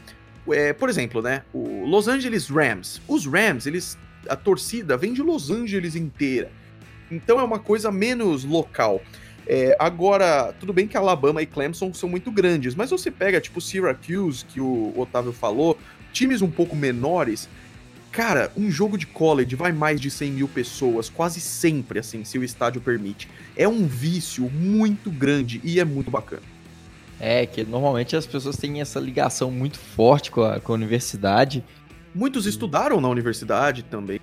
[0.51, 5.23] é, por exemplo, né, o Los Angeles Rams, os Rams, eles a torcida vem de
[5.23, 6.51] Los Angeles inteira.
[7.11, 9.03] Então é uma coisa menos local.
[9.47, 13.61] É, agora, tudo bem que Alabama e Clemson são muito grandes, mas você pega tipo
[13.61, 15.79] Syracuse, que o Otávio falou,
[16.13, 17.49] times um pouco menores,
[18.15, 22.39] Cara, um jogo de college vai mais de 100 mil pessoas, quase sempre, assim, se
[22.39, 23.29] o estádio permite.
[23.57, 26.43] É um vício muito grande e é muito bacana.
[27.19, 31.65] É, que normalmente as pessoas têm essa ligação muito forte com a, com a universidade.
[32.15, 34.21] Muitos estudaram na universidade também.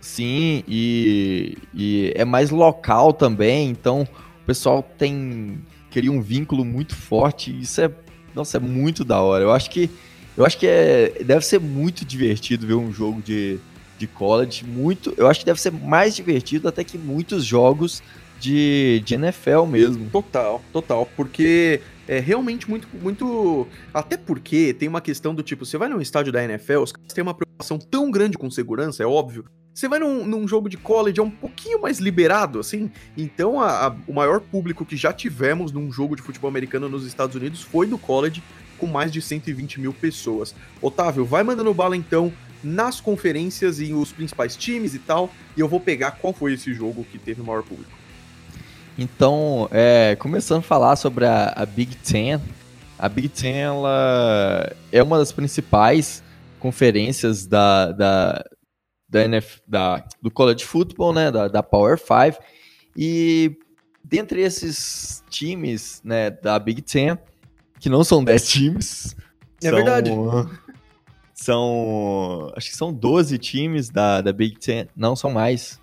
[0.00, 4.08] Sim, e, e é mais local também, então
[4.42, 7.54] o pessoal tem cria um vínculo muito forte.
[7.60, 7.90] Isso é,
[8.34, 9.44] nossa, é muito da hora.
[9.44, 9.90] Eu acho que
[10.36, 13.58] eu acho que é, deve ser muito divertido ver um jogo de,
[13.98, 14.64] de college.
[14.64, 18.02] Muito, eu acho que deve ser mais divertido até que muitos jogos
[18.40, 20.10] de, de NFL mesmo.
[20.10, 21.08] Total, total.
[21.16, 23.66] Porque é realmente muito, muito.
[23.92, 27.12] Até porque tem uma questão do tipo: você vai num estádio da NFL, os caras
[27.12, 29.44] têm uma preocupação tão grande com segurança, é óbvio.
[29.72, 32.92] Você vai num, num jogo de college, é um pouquinho mais liberado, assim.
[33.16, 37.04] Então, a, a, o maior público que já tivemos num jogo de futebol americano nos
[37.04, 38.40] Estados Unidos foi do college,
[38.74, 40.54] com mais de 120 mil pessoas.
[40.80, 42.32] Otávio, vai mandando bala então
[42.62, 46.72] nas conferências e os principais times e tal, e eu vou pegar qual foi esse
[46.72, 47.92] jogo que teve o maior público.
[48.96, 52.40] Então, é, começando a falar sobre a, a, Big Ten,
[52.98, 56.22] a Big Ten ela é uma das principais
[56.58, 58.44] conferências da, da,
[59.08, 62.42] da, NF, da do college football, né, da, da Power 5,
[62.96, 63.56] e
[64.02, 67.18] dentre esses times né, da Big Ten,
[67.84, 69.14] que não são 10 times.
[69.62, 70.10] É são, verdade.
[71.34, 72.50] São.
[72.56, 74.88] Acho que são 12 times da, da Big Ten.
[74.96, 75.78] Não, são mais.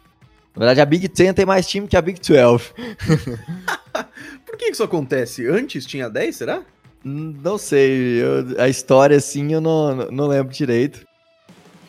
[0.55, 2.73] Na verdade, a Big Ten tem mais time que a Big 12.
[4.43, 5.47] Por que isso acontece?
[5.47, 6.63] Antes tinha 10, será?
[7.03, 8.23] Não sei.
[8.23, 11.05] Eu, a história, assim, eu não, não lembro direito.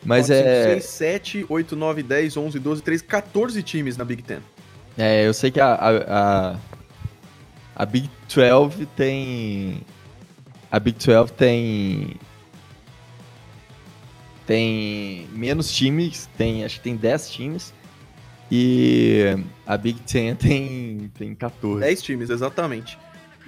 [0.05, 0.63] Mas 4, é.
[0.75, 4.41] 5, 6, 7, 8, 9, 10, 11, 12, 13, 14 times na Big Ten.
[4.95, 6.55] É, eu sei que a, a, a,
[7.77, 9.81] a Big 12 tem
[10.73, 12.15] a Big 12 tem
[14.43, 17.73] tem menos times, tem acho que tem 10 times.
[18.51, 21.79] E a Big Ten tem, tem 14.
[21.79, 22.97] 10 times, exatamente.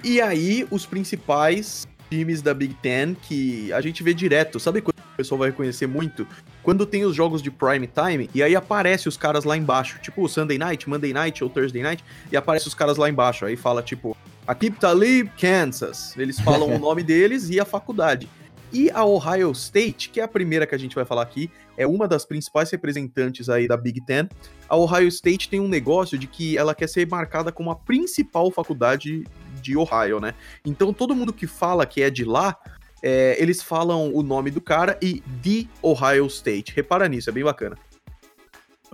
[0.04, 4.60] E aí, os principais times da Big Ten que a gente vê direto.
[4.60, 6.26] Sabe quando o pessoal vai reconhecer muito?
[6.62, 9.98] Quando tem os jogos de prime time e aí aparece os caras lá embaixo.
[10.00, 12.04] Tipo Sunday Night, Monday Night ou Thursday Night.
[12.30, 13.44] E aparece os caras lá embaixo.
[13.44, 16.16] Aí fala tipo Akip Talib, Kansas.
[16.16, 18.28] Eles falam o nome deles e a faculdade.
[18.72, 21.86] E a Ohio State, que é a primeira que a gente vai falar aqui, é
[21.86, 24.28] uma das principais representantes aí da Big Ten.
[24.68, 28.50] A Ohio State tem um negócio de que ela quer ser marcada como a principal
[28.50, 29.24] faculdade
[29.60, 30.34] de Ohio, né?
[30.64, 32.56] Então todo mundo que fala que é de lá,
[33.02, 36.72] é, eles falam o nome do cara e de Ohio State.
[36.74, 37.76] Repara nisso, é bem bacana.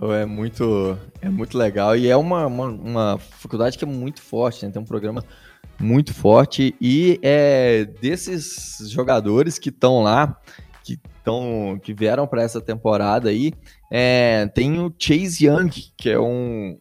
[0.01, 4.65] É muito, é muito legal e é uma, uma, uma faculdade que é muito forte,
[4.65, 4.71] né?
[4.71, 5.23] Tem um programa
[5.83, 10.39] muito forte e é desses jogadores que estão lá,
[10.83, 13.53] que estão, que vieram para essa temporada aí,
[13.91, 16.77] é, tem o Chase Young, que é um,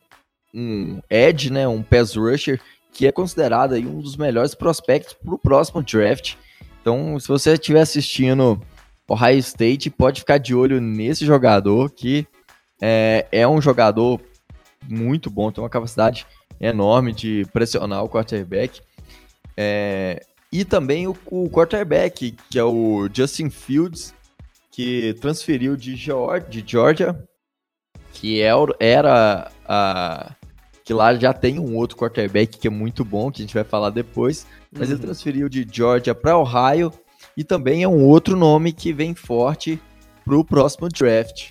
[0.54, 1.68] um edge, né?
[1.68, 2.60] Um pass rusher
[2.92, 6.34] que é considerado aí um dos melhores prospectos para o próximo draft.
[6.80, 8.60] Então, se você estiver assistindo
[9.08, 12.26] Ohio State, pode ficar de olho nesse jogador que
[12.80, 14.20] é, é um jogador
[14.88, 16.26] muito bom, tem uma capacidade
[16.60, 18.80] enorme de pressionar o quarterback.
[19.56, 24.14] É, e também o, o, quarterback, que é o Justin Fields,
[24.70, 27.28] que transferiu de, Georgia, de Georgia
[28.12, 30.34] que é era a,
[30.84, 33.64] que lá já tem um outro quarterback que é muito bom, que a gente vai
[33.64, 34.94] falar depois, mas uhum.
[34.94, 36.92] ele transferiu de Georgia para Ohio
[37.36, 39.80] e também é um outro nome que vem forte
[40.24, 41.50] para o próximo draft.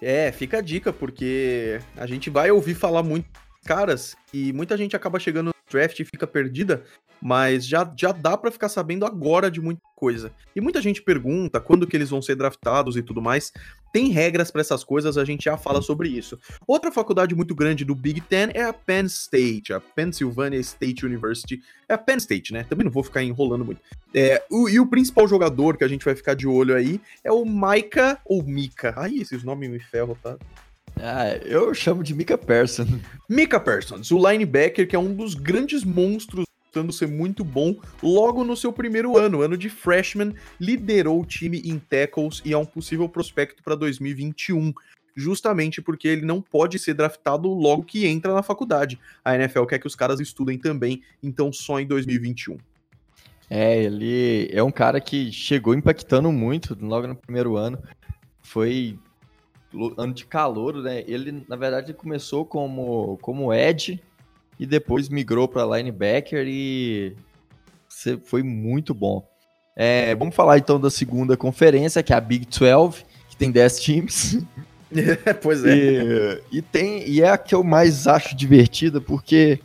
[0.00, 3.28] É, fica a dica, porque a gente vai ouvir falar muito
[3.64, 6.84] caras e muita gente acaba chegando draft e fica perdida
[7.20, 10.32] mas já, já dá para ficar sabendo agora de muita coisa.
[10.54, 13.52] E muita gente pergunta quando que eles vão ser draftados e tudo mais.
[13.92, 16.38] Tem regras para essas coisas, a gente já fala sobre isso.
[16.66, 21.62] Outra faculdade muito grande do Big Ten é a Penn State, a Pennsylvania State University.
[21.88, 22.64] É a Penn State, né?
[22.68, 23.80] Também não vou ficar enrolando muito.
[24.14, 27.32] É, o, e o principal jogador que a gente vai ficar de olho aí é
[27.32, 28.92] o Micah ou Mika.
[28.96, 30.36] Ai, esses nomes me ferram, tá?
[30.96, 32.86] Ah, eu chamo de Mika Persson.
[33.28, 38.44] Mika Parsons, o linebacker que é um dos grandes monstros mostrando ser muito bom logo
[38.44, 42.64] no seu primeiro ano, ano de freshman, liderou o time em tackles e é um
[42.64, 44.72] possível prospecto para 2021
[45.16, 49.00] justamente porque ele não pode ser draftado logo que entra na faculdade.
[49.24, 52.56] A NFL quer que os caras estudem também, então só em 2021.
[53.50, 57.82] É, ele é um cara que chegou impactando muito logo no primeiro ano.
[58.42, 58.96] Foi
[59.96, 61.04] ano de calor, né?
[61.06, 64.00] Ele, na verdade, começou como, como Ed
[64.58, 67.16] e depois migrou para linebacker e
[68.24, 69.26] foi muito bom.
[69.76, 73.80] É, vamos falar então da segunda conferência, que é a Big 12, que tem 10
[73.80, 74.38] times.
[75.42, 76.40] Pois é.
[76.50, 79.60] E, e, tem, e é a que eu mais acho divertida, porque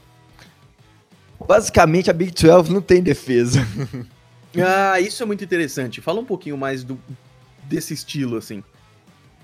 [1.47, 3.65] basicamente a Big 12 não tem defesa.
[4.55, 5.99] Ah, isso é muito interessante.
[5.99, 6.99] Fala um pouquinho mais do,
[7.63, 8.63] desse estilo, assim.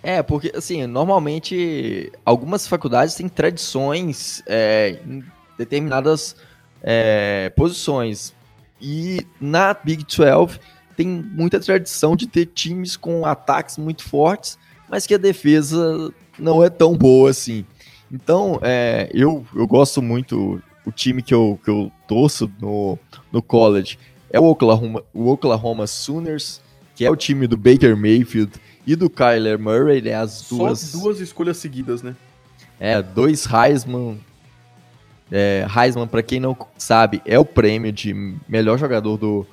[0.01, 5.23] É, porque, assim, normalmente algumas faculdades têm tradições é, em
[5.57, 6.35] determinadas
[6.81, 8.33] é, posições.
[8.81, 10.59] E na Big 12
[10.95, 14.57] tem muita tradição de ter times com ataques muito fortes,
[14.89, 17.65] mas que a defesa não é tão boa assim.
[18.11, 22.97] Então, é, eu, eu gosto muito, o time que eu, que eu torço no,
[23.31, 23.99] no college
[24.31, 26.61] é o Oklahoma, o Oklahoma Sooners,
[26.95, 28.51] que é o time do Baker Mayfield
[28.89, 30.15] e do Kyler Murray, né?
[30.15, 30.79] As duas.
[30.79, 32.15] Só duas escolhas seguidas, né?
[32.79, 34.19] É, dois Heisman.
[35.31, 38.15] É, Heisman, para quem não sabe, é o prêmio de
[38.47, 39.45] melhor jogador do,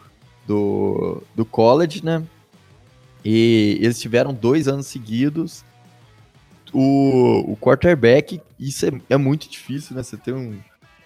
[0.46, 2.22] do, do college, né?
[3.22, 5.62] E eles tiveram dois anos seguidos.
[6.72, 10.02] O, o quarterback, isso é, é muito difícil, né?
[10.02, 10.58] Você ter um,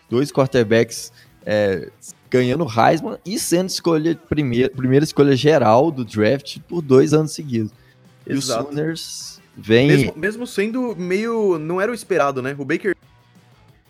[0.08, 1.12] dois quarterbacks
[1.44, 1.90] é,
[2.30, 7.72] ganhando Heisman e sendo escolha, primeira, primeira escolha geral do draft por dois anos seguidos.
[8.34, 9.88] E os Sooners vem.
[9.88, 11.58] Mesmo, mesmo, sendo meio.
[11.58, 12.54] Não era o esperado, né?
[12.58, 12.96] O Baker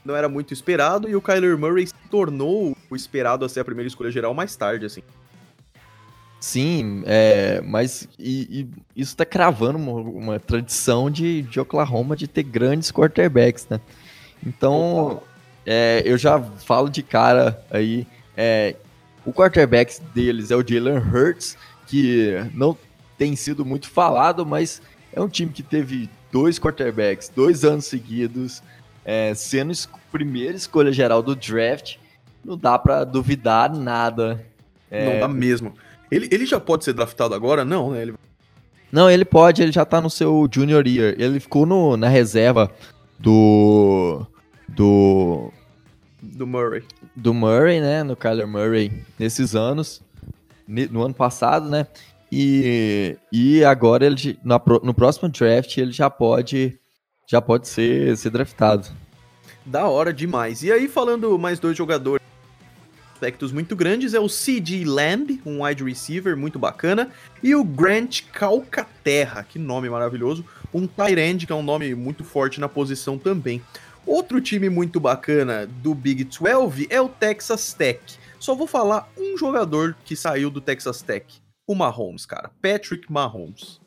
[0.05, 3.65] não era muito esperado e o Kyler Murray se tornou o esperado a ser a
[3.65, 5.03] primeira escolha geral mais tarde, assim.
[6.41, 8.67] Sim, é, mas e,
[8.97, 13.79] e isso tá cravando uma, uma, tradição de, de Oklahoma de ter grandes quarterbacks, né?
[14.45, 15.23] Então,
[15.67, 18.75] é, eu já falo de cara aí, é,
[19.27, 22.75] o quarterback deles é o Jalen Hurts, que não
[23.21, 24.81] tem sido muito falado, mas
[25.13, 28.63] é um time que teve dois quarterbacks, dois anos seguidos,
[29.05, 31.97] é, sendo es primeira escolha geral do draft,
[32.43, 34.43] não dá para duvidar nada.
[34.91, 35.13] É...
[35.13, 35.75] Não dá mesmo.
[36.11, 37.63] Ele, ele já pode ser draftado agora?
[37.63, 38.01] Não, né?
[38.01, 38.15] Ele...
[38.91, 41.15] Não, ele pode, ele já tá no seu junior year.
[41.19, 42.73] Ele ficou no, na reserva
[43.19, 44.25] do.
[44.67, 45.53] Do.
[46.23, 46.83] Do Murray.
[47.15, 48.03] Do Murray, né?
[48.03, 50.01] No Kyler Murray nesses anos.
[50.67, 51.87] No ano passado, né?
[52.33, 56.79] E, e agora ele no, no próximo draft ele já pode
[57.27, 58.89] já pode ser, ser draftado.
[59.65, 60.65] Da hora demais.
[60.65, 62.21] E aí, falando mais dois jogadores
[63.21, 64.85] aspectos muito grandes, é o C.D.
[64.85, 67.11] Lamb, um wide receiver muito bacana,
[67.43, 72.25] e o Grant Calcaterra, que nome maravilhoso, um tight end, que é um nome muito
[72.25, 73.63] forte na posição também.
[74.07, 78.01] Outro time muito bacana do Big 12 é o Texas Tech.
[78.39, 81.27] Só vou falar um jogador que saiu do Texas Tech,
[81.71, 82.51] o Mahomes, cara.
[82.61, 83.81] Patrick Mahomes.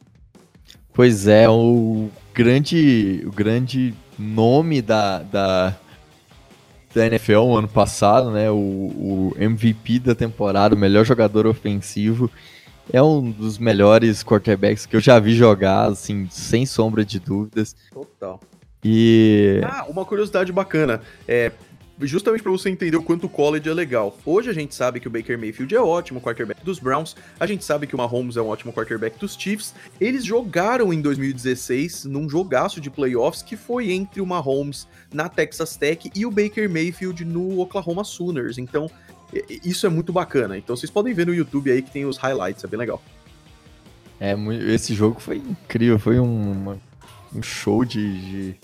[0.93, 5.75] Pois é, o grande, o grande nome da, da,
[6.95, 8.49] da NFL ano passado, né?
[8.49, 12.31] O, o, MVP da temporada, o melhor jogador ofensivo.
[12.91, 17.75] É um dos melhores quarterbacks que eu já vi jogar, assim, sem sombra de dúvidas.
[17.91, 18.39] Total.
[18.81, 19.59] E.
[19.65, 21.01] Ah, uma curiosidade bacana.
[21.27, 21.51] É,
[22.07, 24.17] justamente para você entender o quanto o college é legal.
[24.25, 27.63] Hoje a gente sabe que o Baker Mayfield é ótimo quarterback dos Browns, a gente
[27.63, 29.73] sabe que o Mahomes é um ótimo quarterback dos Chiefs.
[29.99, 35.75] Eles jogaram em 2016 num jogaço de playoffs que foi entre o Mahomes na Texas
[35.75, 38.57] Tech e o Baker Mayfield no Oklahoma Sooners.
[38.57, 38.89] Então,
[39.63, 40.57] isso é muito bacana.
[40.57, 43.01] Então, vocês podem ver no YouTube aí que tem os highlights, é bem legal.
[44.19, 44.35] É,
[44.73, 46.77] esse jogo foi incrível, foi um,
[47.35, 48.55] um show de, de,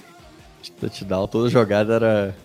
[0.61, 1.27] de touchdown.
[1.27, 2.35] Toda jogada era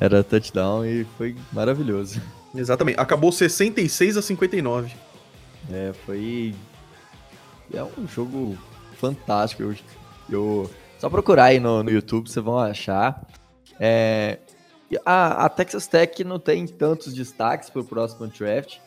[0.00, 2.22] era touchdown e foi maravilhoso.
[2.54, 2.98] Exatamente.
[2.98, 4.90] Acabou 66 a 59.
[5.70, 6.54] É, foi.
[7.72, 8.58] É um jogo
[8.96, 9.62] fantástico.
[9.62, 9.74] Eu,
[10.30, 10.70] eu...
[10.98, 13.26] Só procurar aí no, no YouTube, vocês vão achar.
[13.78, 14.38] É...
[15.04, 18.78] A, a, Texas Tech não tem tantos destaques para o próximo draft,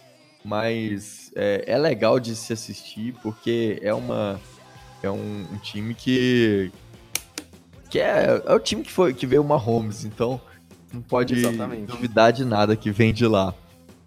[0.43, 4.37] mas é, é, legal de se assistir porque é uma
[5.01, 6.69] é um, um time que
[7.89, 10.41] que é, é o time que foi que veio uma Holmes, então
[10.93, 11.87] não pode Exatamente.
[11.87, 13.53] duvidar de nada que vem de lá.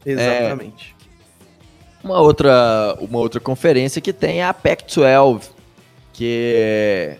[0.05, 0.95] Exatamente.
[1.01, 5.51] É, uma, outra, uma outra conferência que tem é a Pac-12,
[6.13, 7.19] que é,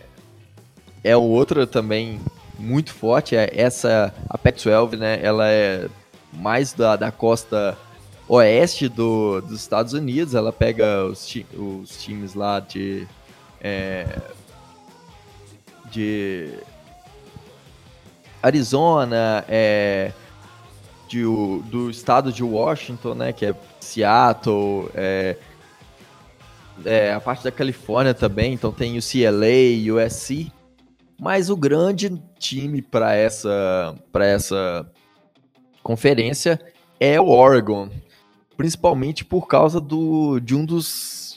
[1.03, 2.21] é outra também
[2.57, 3.35] muito forte.
[3.35, 5.89] É essa, a Pac-12, né, ela é
[6.31, 7.77] mais da, da costa
[8.29, 10.33] oeste do, dos Estados Unidos.
[10.33, 13.05] Ela pega os, os times lá de...
[13.59, 14.05] É,
[15.89, 16.49] de
[18.41, 20.11] Arizona, é,
[21.07, 25.37] de, do estado de Washington, né, que é Seattle, é,
[26.85, 30.51] é, a parte da Califórnia também, então tem o CLA, USC,
[31.19, 34.89] mas o grande time para essa, essa
[35.81, 36.59] conferência
[36.99, 37.89] é o Oregon,
[38.55, 41.27] principalmente por causa do, de um dos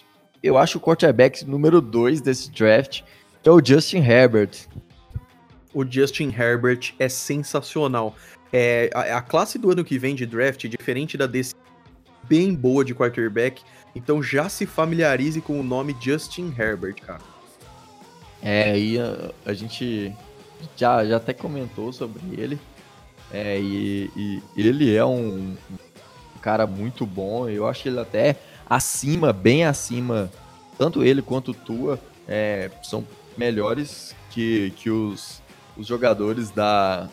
[0.42, 3.02] eu acho o quarterback número 2 desse draft,
[3.42, 4.66] que é o Justin Herbert.
[5.72, 8.16] O Justin Herbert é sensacional.
[8.52, 11.54] É, a, a, classe do ano que vem de draft, diferente da desse,
[12.24, 13.62] bem boa de quarterback.
[13.94, 17.22] Então já se familiarize com o nome Justin Herbert, cara.
[18.42, 20.12] É, aí a, a gente
[20.76, 22.58] já, já até comentou sobre ele.
[23.32, 25.56] É, e, e ele é um,
[26.36, 27.48] um cara muito bom.
[27.48, 28.36] Eu acho ele até
[28.68, 30.30] acima, bem acima,
[30.78, 31.98] tanto ele quanto o Tua,
[32.28, 33.04] é, são
[33.36, 35.39] melhores que, que os,
[35.80, 37.08] os jogadores da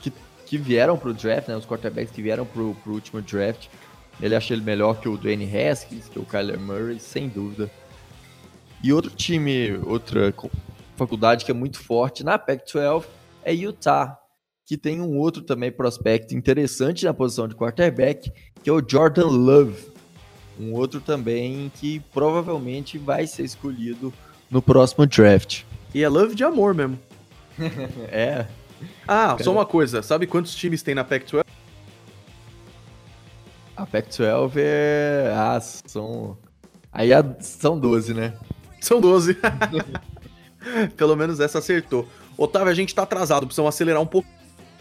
[0.00, 0.10] que,
[0.46, 3.68] que vieram pro draft, né, os quarterbacks que vieram pro, pro último draft.
[4.20, 7.70] Ele acha ele melhor que o Dwayne Haskins, que o Kyler Murray, sem dúvida.
[8.82, 10.34] E outro time, outra
[10.96, 13.04] faculdade que é muito forte na Pac-12
[13.44, 14.18] é Utah,
[14.66, 19.26] que tem um outro também prospecto interessante na posição de quarterback, que é o Jordan
[19.26, 19.92] Love.
[20.58, 24.12] Um outro também que provavelmente vai ser escolhido
[24.50, 25.62] no próximo draft.
[25.94, 26.98] E é Love de amor mesmo.
[28.10, 28.46] É.
[29.06, 29.44] Ah, Cara...
[29.44, 31.44] só uma coisa, sabe quantos times tem na Pac-12?
[33.76, 35.32] A Pac-12 é.
[35.34, 36.36] Ah, são.
[36.92, 38.34] Aí são 12, né?
[38.80, 39.36] São 12.
[40.96, 42.08] Pelo menos essa acertou.
[42.36, 44.28] Otávio, a gente tá atrasado, precisamos acelerar um pouco.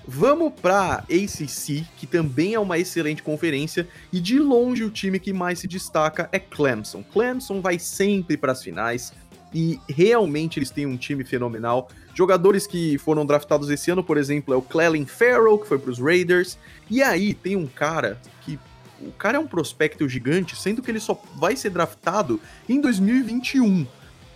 [0.09, 5.33] Vamos pra ACC, que também é uma excelente conferência, e de longe o time que
[5.33, 7.03] mais se destaca é Clemson.
[7.03, 9.11] Clemson vai sempre para as finais,
[9.53, 11.89] e realmente eles têm um time fenomenal.
[12.13, 15.91] Jogadores que foram draftados esse ano, por exemplo, é o Clelin Farrell, que foi para
[15.91, 16.57] os Raiders.
[16.89, 18.59] E aí tem um cara que
[18.99, 23.85] o cara é um prospecto gigante, sendo que ele só vai ser draftado em 2021,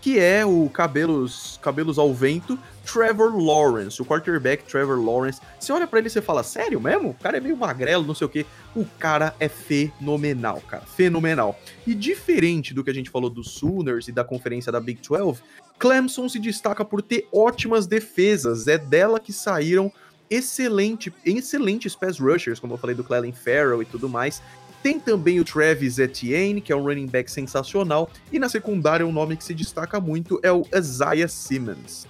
[0.01, 5.39] que é o cabelos, cabelos ao vento, Trevor Lawrence, o quarterback Trevor Lawrence.
[5.59, 7.11] Você olha para ele e você fala, sério mesmo?
[7.11, 8.45] O cara é meio magrelo, não sei o que.
[8.75, 11.57] O cara é fenomenal, cara, fenomenal.
[11.85, 15.41] E diferente do que a gente falou dos Sooners e da conferência da Big 12,
[15.77, 18.67] Clemson se destaca por ter ótimas defesas.
[18.67, 19.91] É dela que saíram
[20.29, 24.41] excelente, excelentes pass rushers, como eu falei do Clelin Farrell e tudo mais.
[24.81, 29.11] Tem também o Travis Etienne, que é um running back sensacional, e na secundária um
[29.11, 32.07] nome que se destaca muito é o Isaiah Simmons.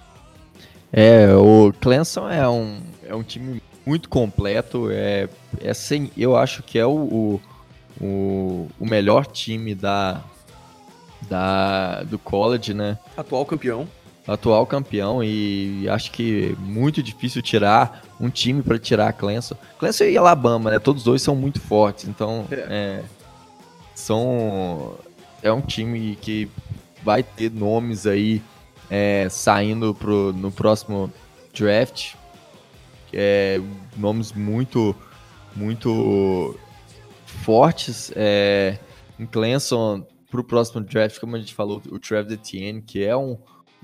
[0.92, 5.28] É, o Clemson é um, é um time muito completo, é,
[5.60, 7.40] é sem, eu acho que é o,
[8.00, 10.22] o, o melhor time da,
[11.28, 12.98] da, do college, né?
[13.16, 13.88] Atual campeão
[14.26, 19.56] atual campeão e acho que muito difícil tirar um time para tirar a Clemson.
[19.78, 20.78] Clemson e Alabama, né?
[20.78, 22.54] Todos dois são muito fortes, então é.
[22.54, 23.02] É,
[23.94, 24.96] são
[25.42, 26.48] é um time que
[27.02, 28.40] vai ter nomes aí
[28.88, 31.12] é, saindo pro, no próximo
[31.52, 32.14] draft,
[33.12, 33.60] é,
[33.96, 34.94] nomes muito
[35.54, 36.58] muito
[37.26, 38.78] fortes é,
[39.18, 43.14] em Clemson para o próximo draft, como a gente falou, o Travis Etienne, que é
[43.14, 43.36] um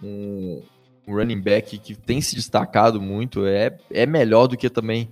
[0.03, 0.63] um,
[1.07, 5.09] um running back que tem se destacado muito, é, é melhor do que também.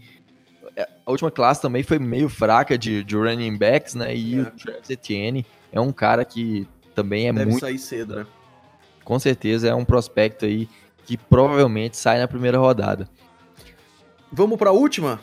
[0.77, 4.15] É, a última classe também foi meio fraca de, de running backs, né?
[4.15, 4.43] E é.
[4.43, 7.61] o Travis Etienne é um cara que também é Deve muito.
[7.61, 8.27] sair cedo, né?
[9.05, 10.69] Com certeza é um prospecto aí
[11.05, 13.09] que provavelmente sai na primeira rodada.
[14.33, 15.21] Vamos para a última?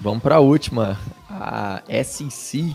[0.00, 0.98] Vamos para a última.
[1.28, 2.74] A SEC.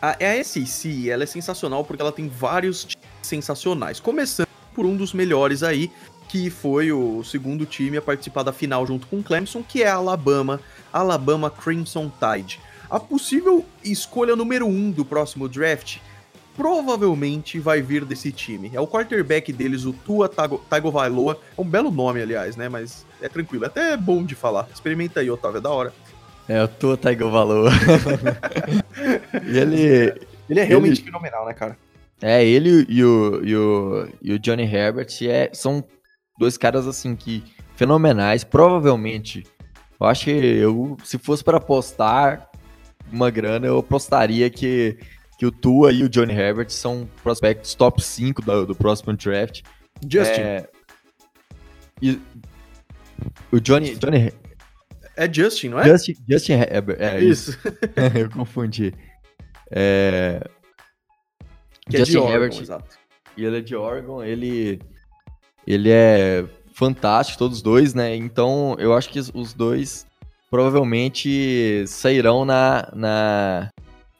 [0.00, 2.86] A, a SEC ela é sensacional porque ela tem vários
[3.20, 3.98] sensacionais.
[3.98, 4.47] Começando
[4.78, 5.90] por um dos melhores aí,
[6.28, 9.88] que foi o segundo time a participar da final junto com o Clemson, que é
[9.88, 10.60] a Alabama,
[10.92, 12.60] Alabama Crimson Tide.
[12.88, 15.96] A possível escolha número um do próximo draft
[16.56, 18.70] provavelmente vai vir desse time.
[18.72, 21.40] É o quarterback deles, o Tua Tagovailoa.
[21.56, 22.68] É um belo nome, aliás, né?
[22.68, 23.66] Mas é tranquilo.
[23.66, 24.68] Até é bom de falar.
[24.72, 25.92] Experimenta aí, Otávio, é da hora.
[26.48, 27.72] É, o Tua Tagovailoa.
[29.44, 30.14] e ele...
[30.48, 31.04] Ele é realmente ele...
[31.04, 31.76] fenomenal, né, cara?
[32.20, 35.84] É, ele e o, e o, e o Johnny Herbert é, são
[36.38, 37.44] dois caras assim que
[37.76, 38.42] fenomenais.
[38.42, 39.44] Provavelmente,
[40.00, 42.50] eu acho que eu, se fosse para apostar
[43.12, 44.98] uma grana, eu apostaria que,
[45.38, 49.62] que o Tua e o Johnny Herbert são prospectos top 5 do, do próximo draft.
[50.02, 50.40] Justin.
[50.40, 50.68] É,
[52.02, 52.20] e,
[53.50, 54.32] o Johnny, Johnny.
[55.16, 55.84] É Justin, não é?
[55.88, 56.96] Justin, Justin Herbert.
[57.00, 57.50] É, isso.
[57.50, 57.58] isso.
[58.16, 58.94] eu confundi.
[59.70, 60.40] É,
[61.88, 62.98] que é Justin é de Oregon, Herbert, exato.
[63.36, 64.80] E ele é de Oregon, ele,
[65.66, 68.14] ele é fantástico, todos dois, né?
[68.14, 70.06] Então eu acho que os dois
[70.50, 73.70] provavelmente sairão na, na,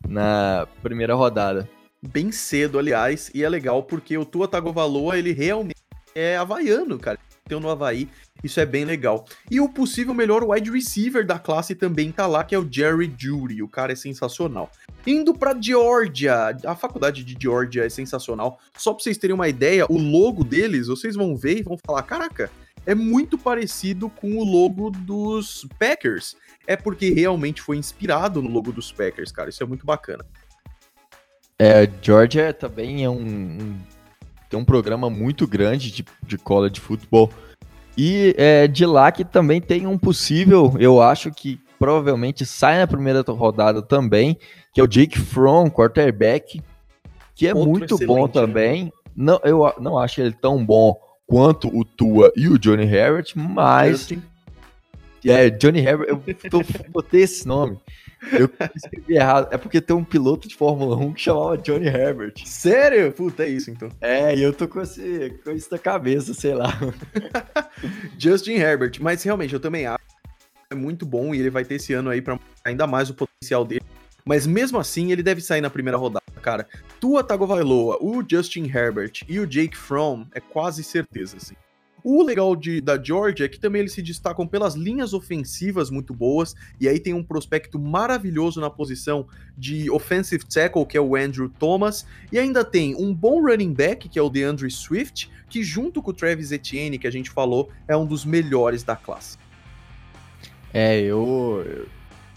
[0.06, 1.68] na primeira rodada.
[2.00, 5.80] Bem cedo, aliás, e é legal porque o Tua Tagovailoa, ele realmente
[6.14, 7.18] é havaiano, cara.
[7.48, 8.08] Bateu no Havaí.
[8.44, 9.24] Isso é bem legal.
[9.50, 13.12] E o possível melhor wide receiver da classe também tá lá, que é o Jerry
[13.16, 13.62] Judy.
[13.62, 14.70] O cara é sensacional.
[15.06, 18.60] Indo para Georgia, a faculdade de Georgia é sensacional.
[18.76, 22.02] Só para vocês terem uma ideia, o logo deles, vocês vão ver e vão falar:
[22.02, 22.50] caraca,
[22.86, 26.36] é muito parecido com o logo dos Packers.
[26.66, 29.48] É porque realmente foi inspirado no logo dos Packers, cara.
[29.48, 30.24] Isso é muito bacana.
[31.58, 33.78] É, Georgia também é um, um
[34.48, 37.30] tem um programa muito grande de, de college football.
[37.96, 42.86] E é de lá que também tem um possível, eu acho que provavelmente sai na
[42.86, 44.38] primeira rodada também,
[44.72, 46.60] que é o Jake Fromm, quarterback,
[47.34, 48.32] que é Outro muito bom né?
[48.32, 48.84] também.
[48.84, 48.90] Né?
[49.16, 50.96] Não, eu não acho ele tão bom
[51.26, 54.08] quanto o Tua e o Johnny Herbert, mas.
[55.24, 57.78] É, Johnny Herbert, eu tô, botei esse nome.
[58.32, 59.48] Eu escrevi errado.
[59.52, 62.34] É porque tem um piloto de Fórmula 1 que chamava Johnny Herbert.
[62.44, 63.12] Sério?
[63.12, 63.88] Puta, é isso então.
[64.00, 66.72] É, e eu tô com, esse, com isso na cabeça, sei lá.
[68.18, 69.98] Justin Herbert, mas realmente eu também acho
[70.70, 73.64] é muito bom e ele vai ter esse ano aí para ainda mais o potencial
[73.64, 73.84] dele.
[74.24, 76.68] Mas mesmo assim, ele deve sair na primeira rodada, cara.
[77.00, 81.54] Tua Tagovailoa, o Justin Herbert e o Jake Fromm é quase certeza, assim.
[82.10, 86.14] O legal de, da Georgia é que também eles se destacam pelas linhas ofensivas muito
[86.14, 89.26] boas, e aí tem um prospecto maravilhoso na posição
[89.58, 94.08] de offensive tackle, que é o Andrew Thomas, e ainda tem um bom running back,
[94.08, 97.68] que é o DeAndre Swift, que junto com o Travis Etienne, que a gente falou,
[97.86, 99.36] é um dos melhores da classe.
[100.72, 101.86] É, eu.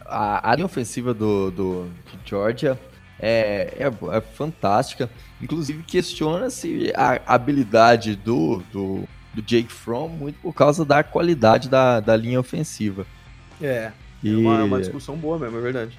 [0.06, 2.78] A área ofensiva do, do de Georgia
[3.18, 5.10] é, é, é fantástica.
[5.42, 12.00] Inclusive, questiona-se a habilidade do, do, do, Jake Fromm muito por causa da qualidade da,
[12.00, 13.06] da linha ofensiva.
[13.62, 13.92] É,
[14.24, 14.34] e...
[14.34, 15.98] é uma, é uma discussão boa mesmo, é verdade.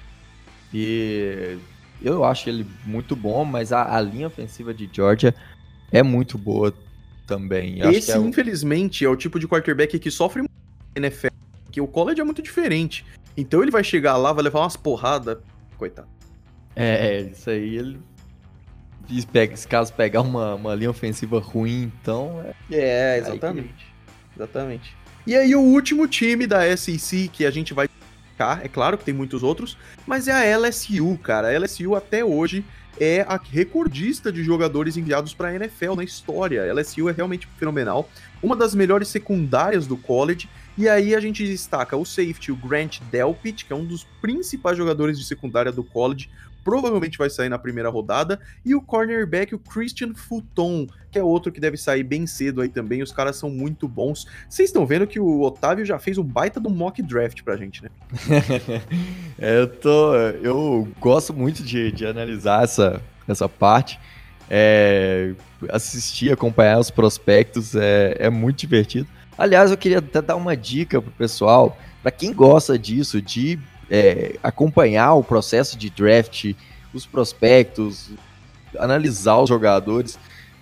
[0.73, 1.59] E
[2.03, 5.35] eu acho ele muito bom, mas a, a linha ofensiva de Georgia
[5.91, 6.75] é muito boa
[7.27, 7.81] também.
[7.81, 8.27] Esse, é o...
[8.27, 10.45] infelizmente, é o tipo de quarterback que sofre
[10.95, 11.33] NFL
[11.73, 13.07] porque o college é muito diferente.
[13.35, 15.39] Então ele vai chegar lá, vai levar umas porradas.
[15.79, 16.07] Coitado.
[16.77, 17.99] É, é isso aí ele.
[19.55, 22.45] Se caso pegar uma, uma linha ofensiva ruim, então.
[22.71, 23.69] É, é exatamente.
[23.69, 24.37] Que...
[24.37, 24.97] Exatamente.
[25.27, 27.89] E aí, o último time da SEC que a gente vai
[28.31, 29.77] ficar, é claro que tem muitos outros,
[30.07, 31.49] mas é a LSU, cara.
[31.49, 32.65] A LSU até hoje
[33.01, 36.63] é a recordista de jogadores enviados para a NFL na história.
[36.63, 38.09] A LSU é realmente fenomenal,
[38.43, 43.01] uma das melhores secundárias do college e aí a gente destaca o safety, o Grant
[43.11, 46.31] Delpit, que é um dos principais jogadores de secundária do college,
[46.65, 51.53] provavelmente vai sair na primeira rodada, e o cornerback, o Christian Fulton, que é outro
[51.53, 54.27] que deve sair bem cedo aí também, os caras são muito bons.
[54.49, 57.83] Vocês estão vendo que o Otávio já fez um baita do mock draft pra gente,
[57.83, 57.91] né?
[59.39, 63.99] é, eu tô, eu gosto muito de, de analisar essa, essa parte,
[64.49, 65.35] é,
[65.71, 69.09] assistir, acompanhar os prospectos é, é muito divertido.
[69.37, 73.59] Aliás, eu queria até dar uma dica pro pessoal, para quem gosta disso, de
[73.93, 76.55] é, acompanhar o processo de draft,
[76.95, 78.09] os prospectos,
[78.79, 80.19] analisar os jogadores.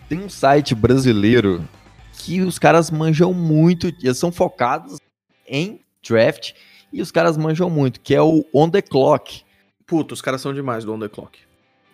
[0.08, 1.66] Tem um site brasileiro
[2.14, 4.98] que os caras manjam muito, eles são focados
[5.46, 6.54] em draft
[6.92, 9.42] e os caras manjam muito, que é o On The Clock.
[9.86, 11.38] Puta, os caras são demais do On The Clock.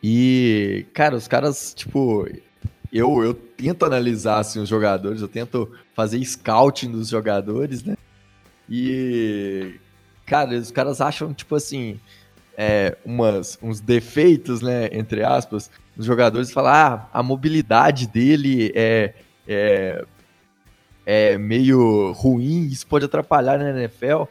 [0.02, 2.26] E, cara, os caras, tipo,
[2.90, 7.94] eu, eu tento analisar assim, os jogadores, eu tento fazer scouting dos jogadores, né?
[8.70, 9.74] E,
[10.26, 11.98] cara, os caras acham, tipo assim,
[12.56, 19.14] é, umas, uns defeitos, né, entre aspas, os jogadores falam, ah, a mobilidade dele é,
[19.46, 20.04] é,
[21.06, 24.24] é meio ruim, isso pode atrapalhar na NFL.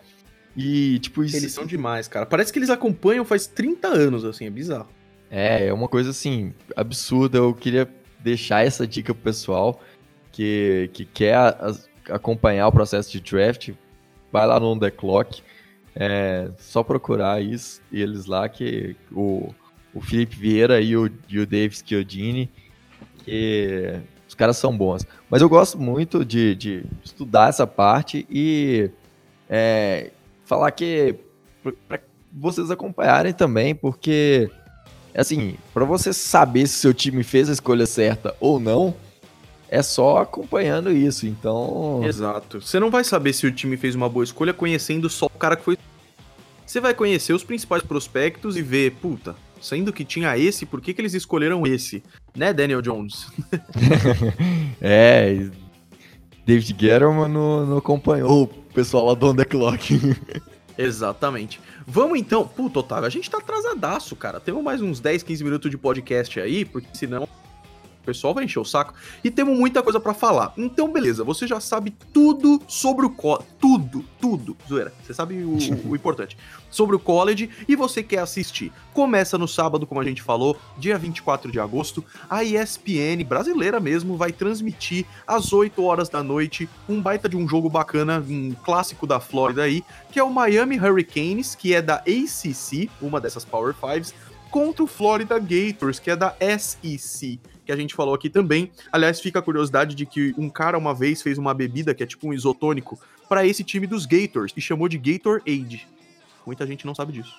[0.56, 1.36] E, tipo, isso...
[1.36, 2.26] Eles são demais, cara.
[2.26, 4.88] Parece que eles acompanham faz 30 anos, assim, é bizarro.
[5.30, 7.39] É, é uma coisa, assim, absurda.
[7.39, 7.89] Eu queria
[8.20, 9.82] deixar essa dica pro pessoal
[10.32, 11.76] que, que quer a,
[12.10, 13.72] acompanhar o processo de draft,
[14.32, 15.41] vai lá no On The Clock,
[15.96, 19.54] é só procurar isso, eles lá que o,
[19.93, 22.52] o Felipe Vieira e o, e o Davis Chiodini,
[23.24, 25.06] que os caras são bons.
[25.30, 28.89] Mas eu gosto muito de, de estudar essa parte e
[29.50, 30.12] é,
[30.43, 31.16] falar que
[31.88, 34.52] para vocês acompanharem também, porque
[35.16, 38.93] assim, para você saber se seu time fez a escolha certa ou não,
[39.70, 41.26] é só acompanhando isso.
[41.26, 42.01] Então.
[42.03, 42.61] Exato.
[42.61, 45.55] Você não vai saber se o time fez uma boa escolha conhecendo só o cara
[45.55, 45.78] que foi.
[46.66, 50.93] Você vai conhecer os principais prospectos e ver, puta, sendo que tinha esse, por que,
[50.93, 52.03] que eles escolheram esse?
[52.36, 53.28] Né, Daniel Jones?
[54.82, 55.47] é,
[56.45, 60.18] David Guerrero não, não acompanhou o pessoal lá do On The Clock.
[60.78, 61.61] Exatamente.
[61.88, 62.47] Vamos então.
[62.47, 64.39] Puta, Otávio, a gente tá atrasadaço, cara.
[64.39, 67.28] Temos mais uns 10, 15 minutos de podcast aí, porque senão
[68.06, 68.93] pessoal vai encher o saco.
[69.24, 70.53] E temos muita coisa para falar.
[70.58, 73.47] Então, beleza, você já sabe tudo sobre o college.
[73.60, 74.56] Tudo, tudo.
[74.68, 74.93] Zoeira.
[75.03, 75.58] Você sabe o,
[75.89, 76.38] o, importante.
[76.70, 78.72] Sobre o college e você quer assistir.
[78.93, 82.03] Começa no sábado, como a gente falou, dia 24 de agosto.
[82.30, 87.47] A ESPN, brasileira mesmo, vai transmitir às 8 horas da noite um baita de um
[87.47, 91.95] jogo bacana, um clássico da Flórida aí, que é o Miami Hurricanes, que é da
[91.95, 94.14] ACC, uma dessas Power Fives
[94.56, 98.72] contra o Florida Gators, que é da SEC, que a gente falou aqui também.
[98.91, 102.05] Aliás, fica a curiosidade de que um cara uma vez fez uma bebida que é
[102.05, 105.88] tipo um isotônico para esse time dos Gators e chamou de Gatorade.
[106.45, 107.34] Muita gente não sabe disso.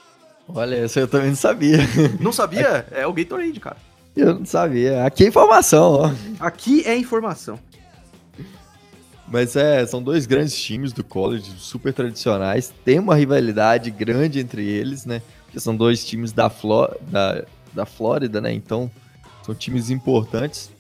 [0.48, 1.78] Olha, isso eu também não sabia.
[2.20, 2.86] Não sabia?
[2.92, 3.76] É o Gatorade, cara.
[4.16, 5.04] Eu não sabia.
[5.04, 6.10] Aqui é informação, ó.
[6.40, 7.58] Aqui é informação.
[9.28, 12.72] Mas é, são dois grandes times do college, super tradicionais.
[12.84, 15.20] Tem uma rivalidade grande entre eles, né?
[15.56, 18.52] que são dois times da, Fló da, da Flórida, né?
[18.52, 18.90] Então,
[19.47, 20.70] são times importantes.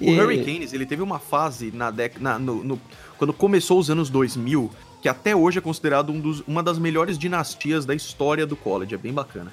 [0.00, 0.18] O e...
[0.18, 2.38] Hurricanes, ele teve uma fase na.
[2.38, 2.80] No, no,
[3.18, 4.70] quando começou os anos 2000,
[5.02, 8.94] que até hoje é considerado um dos, uma das melhores dinastias da história do college.
[8.94, 9.52] É bem bacana.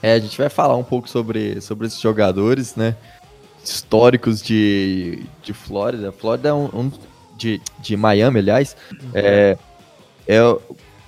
[0.00, 2.96] É, a gente vai falar um pouco sobre, sobre esses jogadores, né?
[3.62, 6.12] Históricos de, de Flórida.
[6.12, 6.92] Flórida é um, um
[7.36, 8.76] de, de Miami, aliás.
[8.92, 9.10] Uhum.
[9.14, 9.58] É,
[10.28, 10.38] é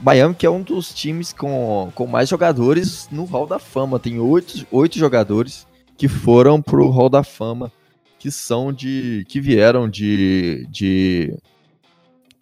[0.01, 3.99] Miami, que é um dos times com, com mais jogadores no Hall da Fama.
[3.99, 7.73] Tem oito, oito jogadores que foram pro Hall da Fama,
[8.19, 9.25] que são de.
[9.29, 10.67] que vieram de.
[10.71, 11.37] de,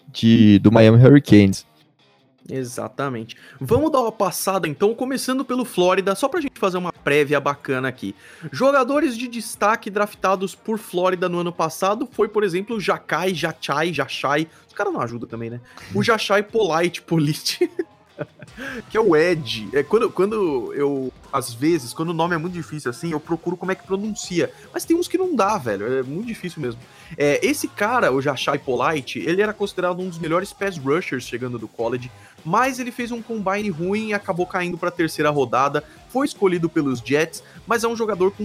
[0.08, 1.66] de do Miami Hurricanes.
[2.50, 3.36] Exatamente.
[3.58, 7.88] Vamos dar uma passada então, começando pelo Flórida, só pra gente fazer uma prévia bacana
[7.88, 8.14] aqui.
[8.52, 14.48] Jogadores de destaque draftados por Flórida no ano passado foi, por exemplo, Jacai, Jachai, Jachai.
[14.68, 15.60] Os caras não ajudam também, né?
[15.94, 17.70] O Jachai Polite, Polite.
[18.90, 19.68] que é o Ed.
[19.72, 23.56] É, quando, quando eu, às vezes, quando o nome é muito difícil assim, eu procuro
[23.56, 24.52] como é que pronuncia.
[24.72, 25.98] Mas tem uns que não dá, velho.
[25.98, 26.80] É muito difícil mesmo.
[27.16, 31.58] É, esse cara, o Jachai Polite, ele era considerado um dos melhores pass rushers chegando
[31.58, 32.10] do college
[32.44, 35.82] mas ele fez um combine ruim e acabou caindo para a terceira rodada.
[36.10, 38.44] Foi escolhido pelos Jets, mas é um jogador com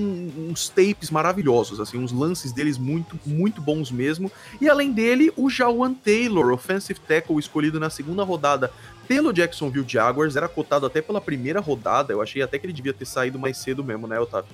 [0.50, 4.32] uns tapes maravilhosos, assim, uns lances deles muito, muito bons mesmo.
[4.60, 8.72] E além dele, o Jawan Taylor, offensive tackle escolhido na segunda rodada
[9.10, 12.14] pelo Jacksonville Jaguars, era cotado até pela primeira rodada.
[12.14, 14.52] Eu achei até que ele devia ter saído mais cedo mesmo, né, Otávio?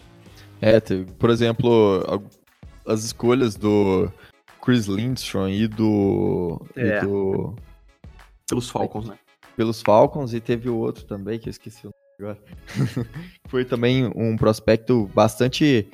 [0.61, 0.79] É,
[1.19, 2.23] por exemplo,
[2.87, 4.09] as escolhas do
[4.63, 6.65] Chris Lindstrom e do.
[6.73, 6.99] É.
[6.99, 7.53] E do...
[8.47, 9.17] Pelos Falcons, né?
[9.55, 12.39] pelos Falcons e teve o outro também, que eu esqueci o nome agora.
[13.47, 15.87] Foi também um prospecto bastante.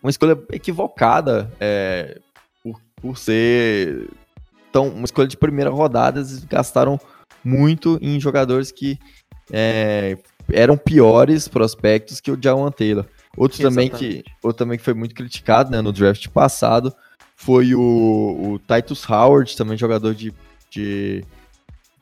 [0.00, 2.20] Uma escolha equivocada é,
[2.62, 4.08] por, por ser
[4.70, 6.20] tão, uma escolha de primeira rodada.
[6.20, 7.00] Eles gastaram
[7.44, 8.98] muito em jogadores que
[9.50, 10.16] é,
[10.52, 13.04] eram piores prospectos que o Jawan Taylor.
[13.36, 16.92] Outro também, que, outro também que foi muito criticado né, no draft passado
[17.36, 20.34] foi o, o Titus Howard, também jogador de,
[20.68, 21.24] de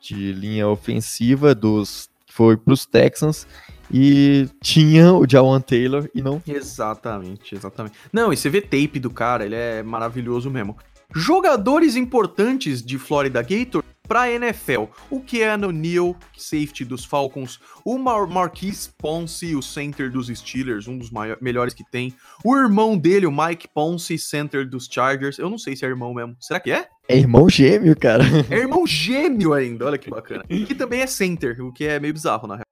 [0.07, 3.47] de linha ofensiva dos foi para os Texans
[3.91, 6.43] e tinha o Jawan Taylor e não.
[6.47, 7.97] Exatamente, exatamente.
[8.13, 10.77] Não, e você vê tape do cara, ele é maravilhoso mesmo.
[11.15, 14.85] Jogadores importantes de Florida Gator para NFL.
[15.11, 20.97] O Keanu Neal, safety dos Falcons, o Mar Marquise Ponce, o center dos Steelers, um
[20.97, 22.15] dos melhores que tem.
[22.45, 25.39] O irmão dele, o Mike Ponce, center dos Chargers.
[25.39, 26.37] Eu não sei se é irmão mesmo.
[26.41, 26.89] Será que é?
[27.09, 28.25] É irmão gêmeo, cara.
[28.51, 30.45] É irmão gêmeo ainda, olha que bacana.
[30.45, 32.67] Que também é center, o que é meio bizarro, na real.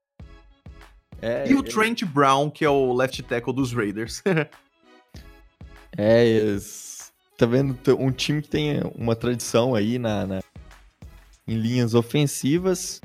[1.21, 1.63] É, e o é...
[1.63, 4.23] Trent Brown, que é o left tackle dos Raiders.
[5.97, 7.13] é, isso.
[7.39, 7.79] tá vendo?
[7.99, 10.41] Um time que tem uma tradição aí na, na
[11.47, 13.01] em linhas ofensivas.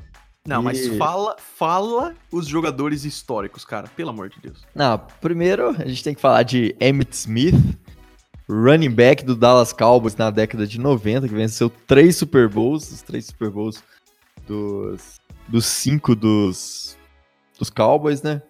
[0.46, 0.64] Não, e...
[0.64, 4.66] mas fala, fala os jogadores históricos, cara, pelo amor de Deus.
[4.74, 7.54] Não, primeiro a gente tem que falar de Emmett Smith,
[8.48, 13.02] running back do Dallas Cowboys na década de 90, que venceu três Super Bowls, os
[13.02, 13.82] três Super Bowls
[14.46, 16.96] dos, dos cinco dos,
[17.58, 18.42] dos Cowboys, né?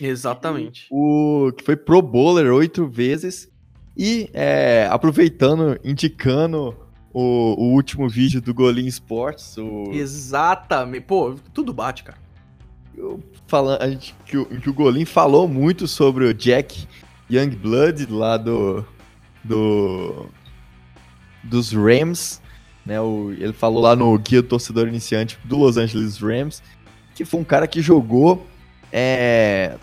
[0.00, 0.86] Exatamente.
[0.90, 3.50] O que foi Pro Bowler oito vezes
[3.96, 6.76] e é, aproveitando, indicando
[7.12, 9.56] o, o último vídeo do Golim Sports.
[9.58, 9.90] O...
[9.92, 11.02] Exatamente.
[11.02, 12.18] Pô, tudo bate, cara.
[12.96, 16.86] Eu, falando, a gente, que, o, que o Golim falou muito sobre o Jack
[17.30, 18.84] Youngblood lá do,
[19.44, 20.26] do
[21.44, 22.40] dos Rams,
[22.84, 23.00] né?
[23.00, 26.62] O, ele falou lá no guia do torcedor iniciante do Los Angeles Rams
[27.18, 28.46] que foi um cara que jogou
[28.92, 29.76] é,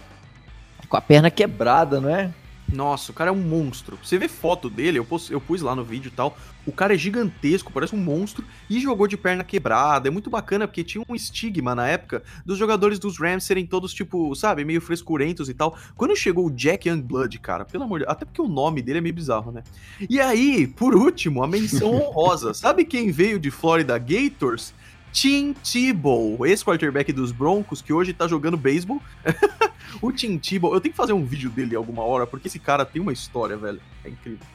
[0.88, 2.34] com a perna quebrada, não é?
[2.72, 3.98] Nossa, o cara é um monstro.
[4.04, 6.38] Você vê foto dele, eu pus, eu pus lá no vídeo e tal.
[6.66, 10.08] O cara é gigantesco, parece um monstro e jogou de perna quebrada.
[10.08, 13.94] É muito bacana porque tinha um estigma na época dos jogadores dos Rams serem todos,
[13.94, 15.78] tipo, sabe, meio frescurentos e tal.
[15.96, 18.98] Quando chegou o Jack Youngblood, cara, pelo amor de Deus, até porque o nome dele
[18.98, 19.64] é meio bizarro, né?
[20.10, 22.54] E aí, por último, a menção honrosa.
[22.56, 24.74] sabe quem veio de Florida Gators?
[25.16, 29.02] Tim Tebow, ex-quarterback dos Broncos, que hoje tá jogando beisebol.
[30.02, 32.84] o Tim Tebow, eu tenho que fazer um vídeo dele alguma hora, porque esse cara
[32.84, 33.80] tem uma história, velho.
[34.04, 34.46] É incrível.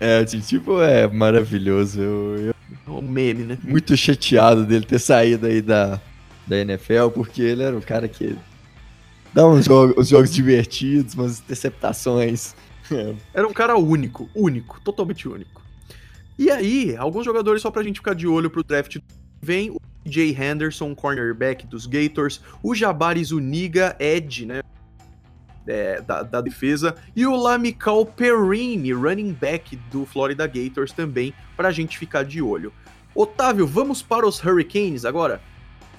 [0.00, 2.00] É, o Tim Tebow é maravilhoso.
[2.00, 2.54] Eu, eu...
[2.86, 3.58] É um meme, né?
[3.62, 6.00] Muito chateado dele ter saído aí da,
[6.46, 8.38] da NFL, porque ele era um cara que
[9.34, 12.54] dá uns jogos, uns jogos divertidos, umas interceptações.
[13.34, 15.60] Era um cara único, único, totalmente único.
[16.38, 18.96] E aí, alguns jogadores só pra gente ficar de olho pro draft
[19.42, 19.76] vem o
[20.10, 24.62] Jay Henderson, cornerback dos Gators, o Jabari Zuniga, Ed, né?
[25.66, 31.72] É, da, da, defesa, e o Lamical Perrine, running back do Florida Gators também, pra
[31.72, 32.72] gente ficar de olho.
[33.12, 35.40] Otávio, vamos para os Hurricanes agora?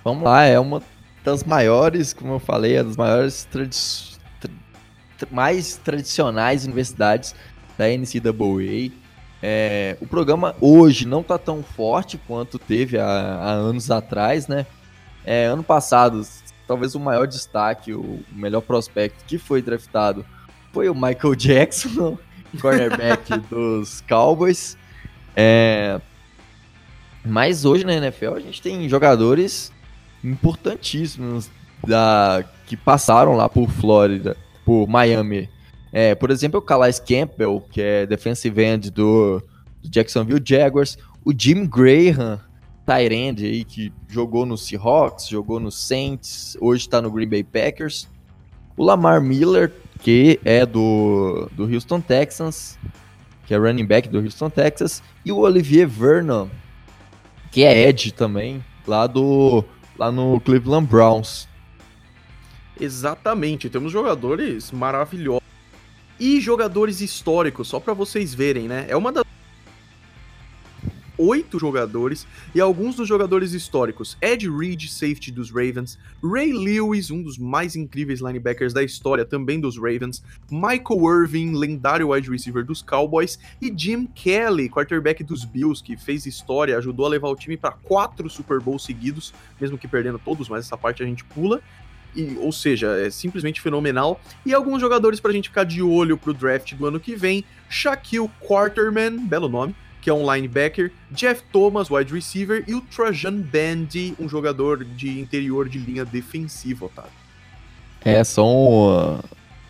[0.05, 0.81] Vamos lá, é uma
[1.21, 3.75] das maiores, como eu falei, é das maiores tradi
[5.17, 7.35] tra mais tradicionais universidades
[7.77, 8.91] da NCAA.
[9.41, 14.65] É, o programa hoje não está tão forte quanto teve há, há anos atrás, né?
[15.23, 16.25] É, ano passado,
[16.67, 20.25] talvez o maior destaque, o melhor prospecto que foi draftado
[20.71, 22.17] foi o Michael Jackson,
[22.59, 24.77] cornerback dos Cowboys.
[25.35, 26.01] É,
[27.23, 29.71] mas hoje na NFL a gente tem jogadores
[30.23, 31.49] importantíssimos
[31.85, 34.35] da, que passaram lá por Flórida,
[34.65, 35.49] por Miami
[35.91, 39.41] é, por exemplo, o Calais Campbell, que é defensive end do,
[39.81, 42.39] do Jacksonville Jaguars, o Jim Graham,
[42.85, 48.07] Tyrande aí, que jogou no Seahawks, jogou no Saints, hoje está no Green Bay Packers,
[48.77, 52.77] o Lamar Miller, que é do, do Houston Texans,
[53.45, 56.47] que é running back do Houston Texas, e o Olivier Vernon,
[57.51, 59.63] que é Edge também, lá do
[59.97, 61.47] lá no Cleveland Browns.
[62.79, 65.46] Exatamente, temos jogadores maravilhosos
[66.19, 68.85] e jogadores históricos, só para vocês verem, né?
[68.89, 69.25] É uma das
[71.17, 74.17] oito jogadores e alguns dos jogadores históricos.
[74.21, 79.59] Ed Reed, safety dos Ravens, Ray Lewis, um dos mais incríveis linebackers da história, também
[79.59, 85.83] dos Ravens, Michael Irving, lendário wide receiver dos Cowboys, e Jim Kelly, quarterback dos Bills,
[85.83, 89.87] que fez história, ajudou a levar o time para quatro Super Bowls seguidos, mesmo que
[89.87, 91.61] perdendo todos, mas essa parte a gente pula.
[92.17, 94.19] E, ou seja, é simplesmente fenomenal.
[94.43, 98.29] E alguns jogadores pra gente ficar de olho pro draft do ano que vem: Shaquille
[98.41, 104.15] Quarterman, belo nome, que é um linebacker, Jeff Thomas, wide receiver, e o Trajan Bandy,
[104.19, 107.05] um jogador de interior de linha defensiva, tá?
[108.03, 109.21] É, são.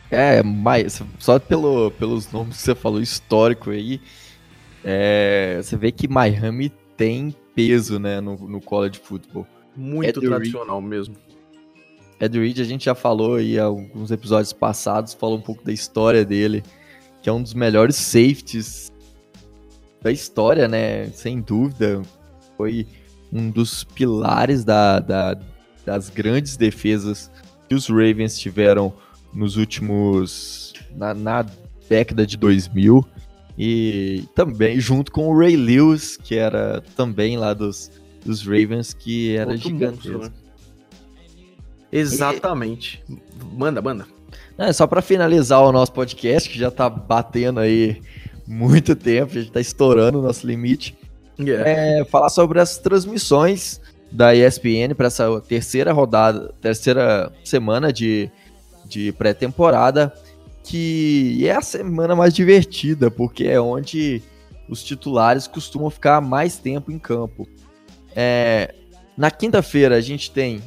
[0.10, 1.04] É, mais.
[1.20, 4.00] Só pelo, pelos nomes que você falou, histórico aí,
[4.86, 9.46] é, você vê que Miami tem peso, né, no, no college football.
[9.76, 11.16] Muito tradicional mesmo.
[12.20, 16.26] Ed Reed, a gente já falou aí alguns episódios passados, falou um pouco da história
[16.26, 16.64] dele,
[17.22, 18.92] que é um dos melhores safeties
[20.02, 21.08] da história, né?
[21.10, 22.02] Sem dúvida.
[22.56, 22.88] Foi
[23.32, 25.38] um dos pilares da, da,
[25.86, 27.30] das grandes defesas
[27.70, 28.94] que os Ravens tiveram
[29.34, 30.74] nos últimos.
[30.96, 31.46] na, na
[31.88, 33.06] década de 2000.
[33.60, 37.92] E também junto com o Ray Lewis, que era também lá dos,
[38.24, 40.12] dos Ravens, que era Outro gigantesco.
[40.14, 40.47] Monstro, né?
[42.00, 43.04] Exatamente.
[43.10, 43.18] E...
[43.58, 44.06] Manda, manda.
[44.58, 48.02] É, só para finalizar o nosso podcast, que já tá batendo aí
[48.48, 50.98] muito tempo, a gente tá estourando o nosso limite.
[51.40, 51.70] Yeah.
[51.70, 53.80] É, falar sobre as transmissões
[54.12, 58.32] da ESPN para essa terceira rodada, terceira semana de,
[58.86, 60.12] de pré-temporada,
[60.64, 64.24] que é a semana mais divertida, porque é onde
[64.68, 67.48] os titulares costumam ficar mais tempo em campo.
[68.16, 68.74] É,
[69.16, 70.62] na quinta-feira a gente tem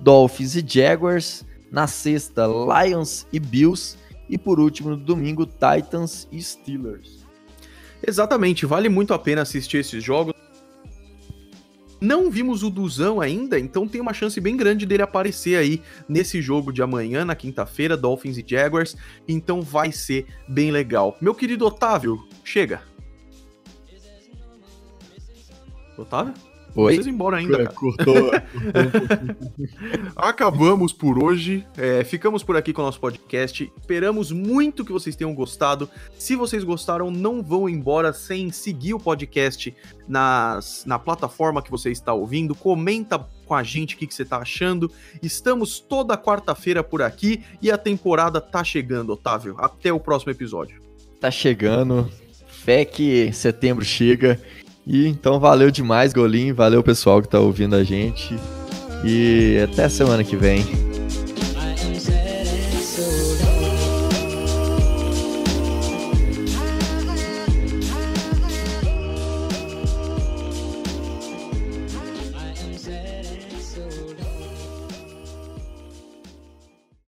[0.00, 1.44] Dolphins e Jaguars.
[1.70, 3.96] Na sexta, Lions e Bills.
[4.28, 7.26] E por último, no domingo, Titans e Steelers.
[8.06, 10.34] Exatamente, vale muito a pena assistir esses jogos.
[12.00, 16.40] Não vimos o Duzão ainda, então tem uma chance bem grande dele aparecer aí nesse
[16.40, 18.96] jogo de amanhã, na quinta-feira, Dolphins e Jaguars.
[19.26, 21.16] Então vai ser bem legal.
[21.20, 22.82] Meu querido Otávio, chega.
[25.96, 26.34] Otávio?
[26.78, 26.94] Oi?
[26.94, 27.70] Vocês embora ainda, cara.
[27.70, 28.30] Cortou.
[30.14, 31.66] Acabamos por hoje.
[31.76, 33.72] É, ficamos por aqui com o nosso podcast.
[33.80, 35.90] Esperamos muito que vocês tenham gostado.
[36.16, 39.74] Se vocês gostaram, não vão embora sem seguir o podcast
[40.06, 42.54] nas, na plataforma que você está ouvindo.
[42.54, 44.88] Comenta com a gente o que, que você está achando.
[45.20, 49.56] Estamos toda quarta-feira por aqui e a temporada tá chegando, Otávio.
[49.58, 50.80] Até o próximo episódio.
[51.20, 52.08] Tá chegando.
[52.46, 54.40] Fé que setembro chega.
[54.88, 56.52] E então valeu demais, Golim.
[56.52, 58.34] Valeu pessoal que tá ouvindo a gente.
[59.04, 60.87] E até semana que vem.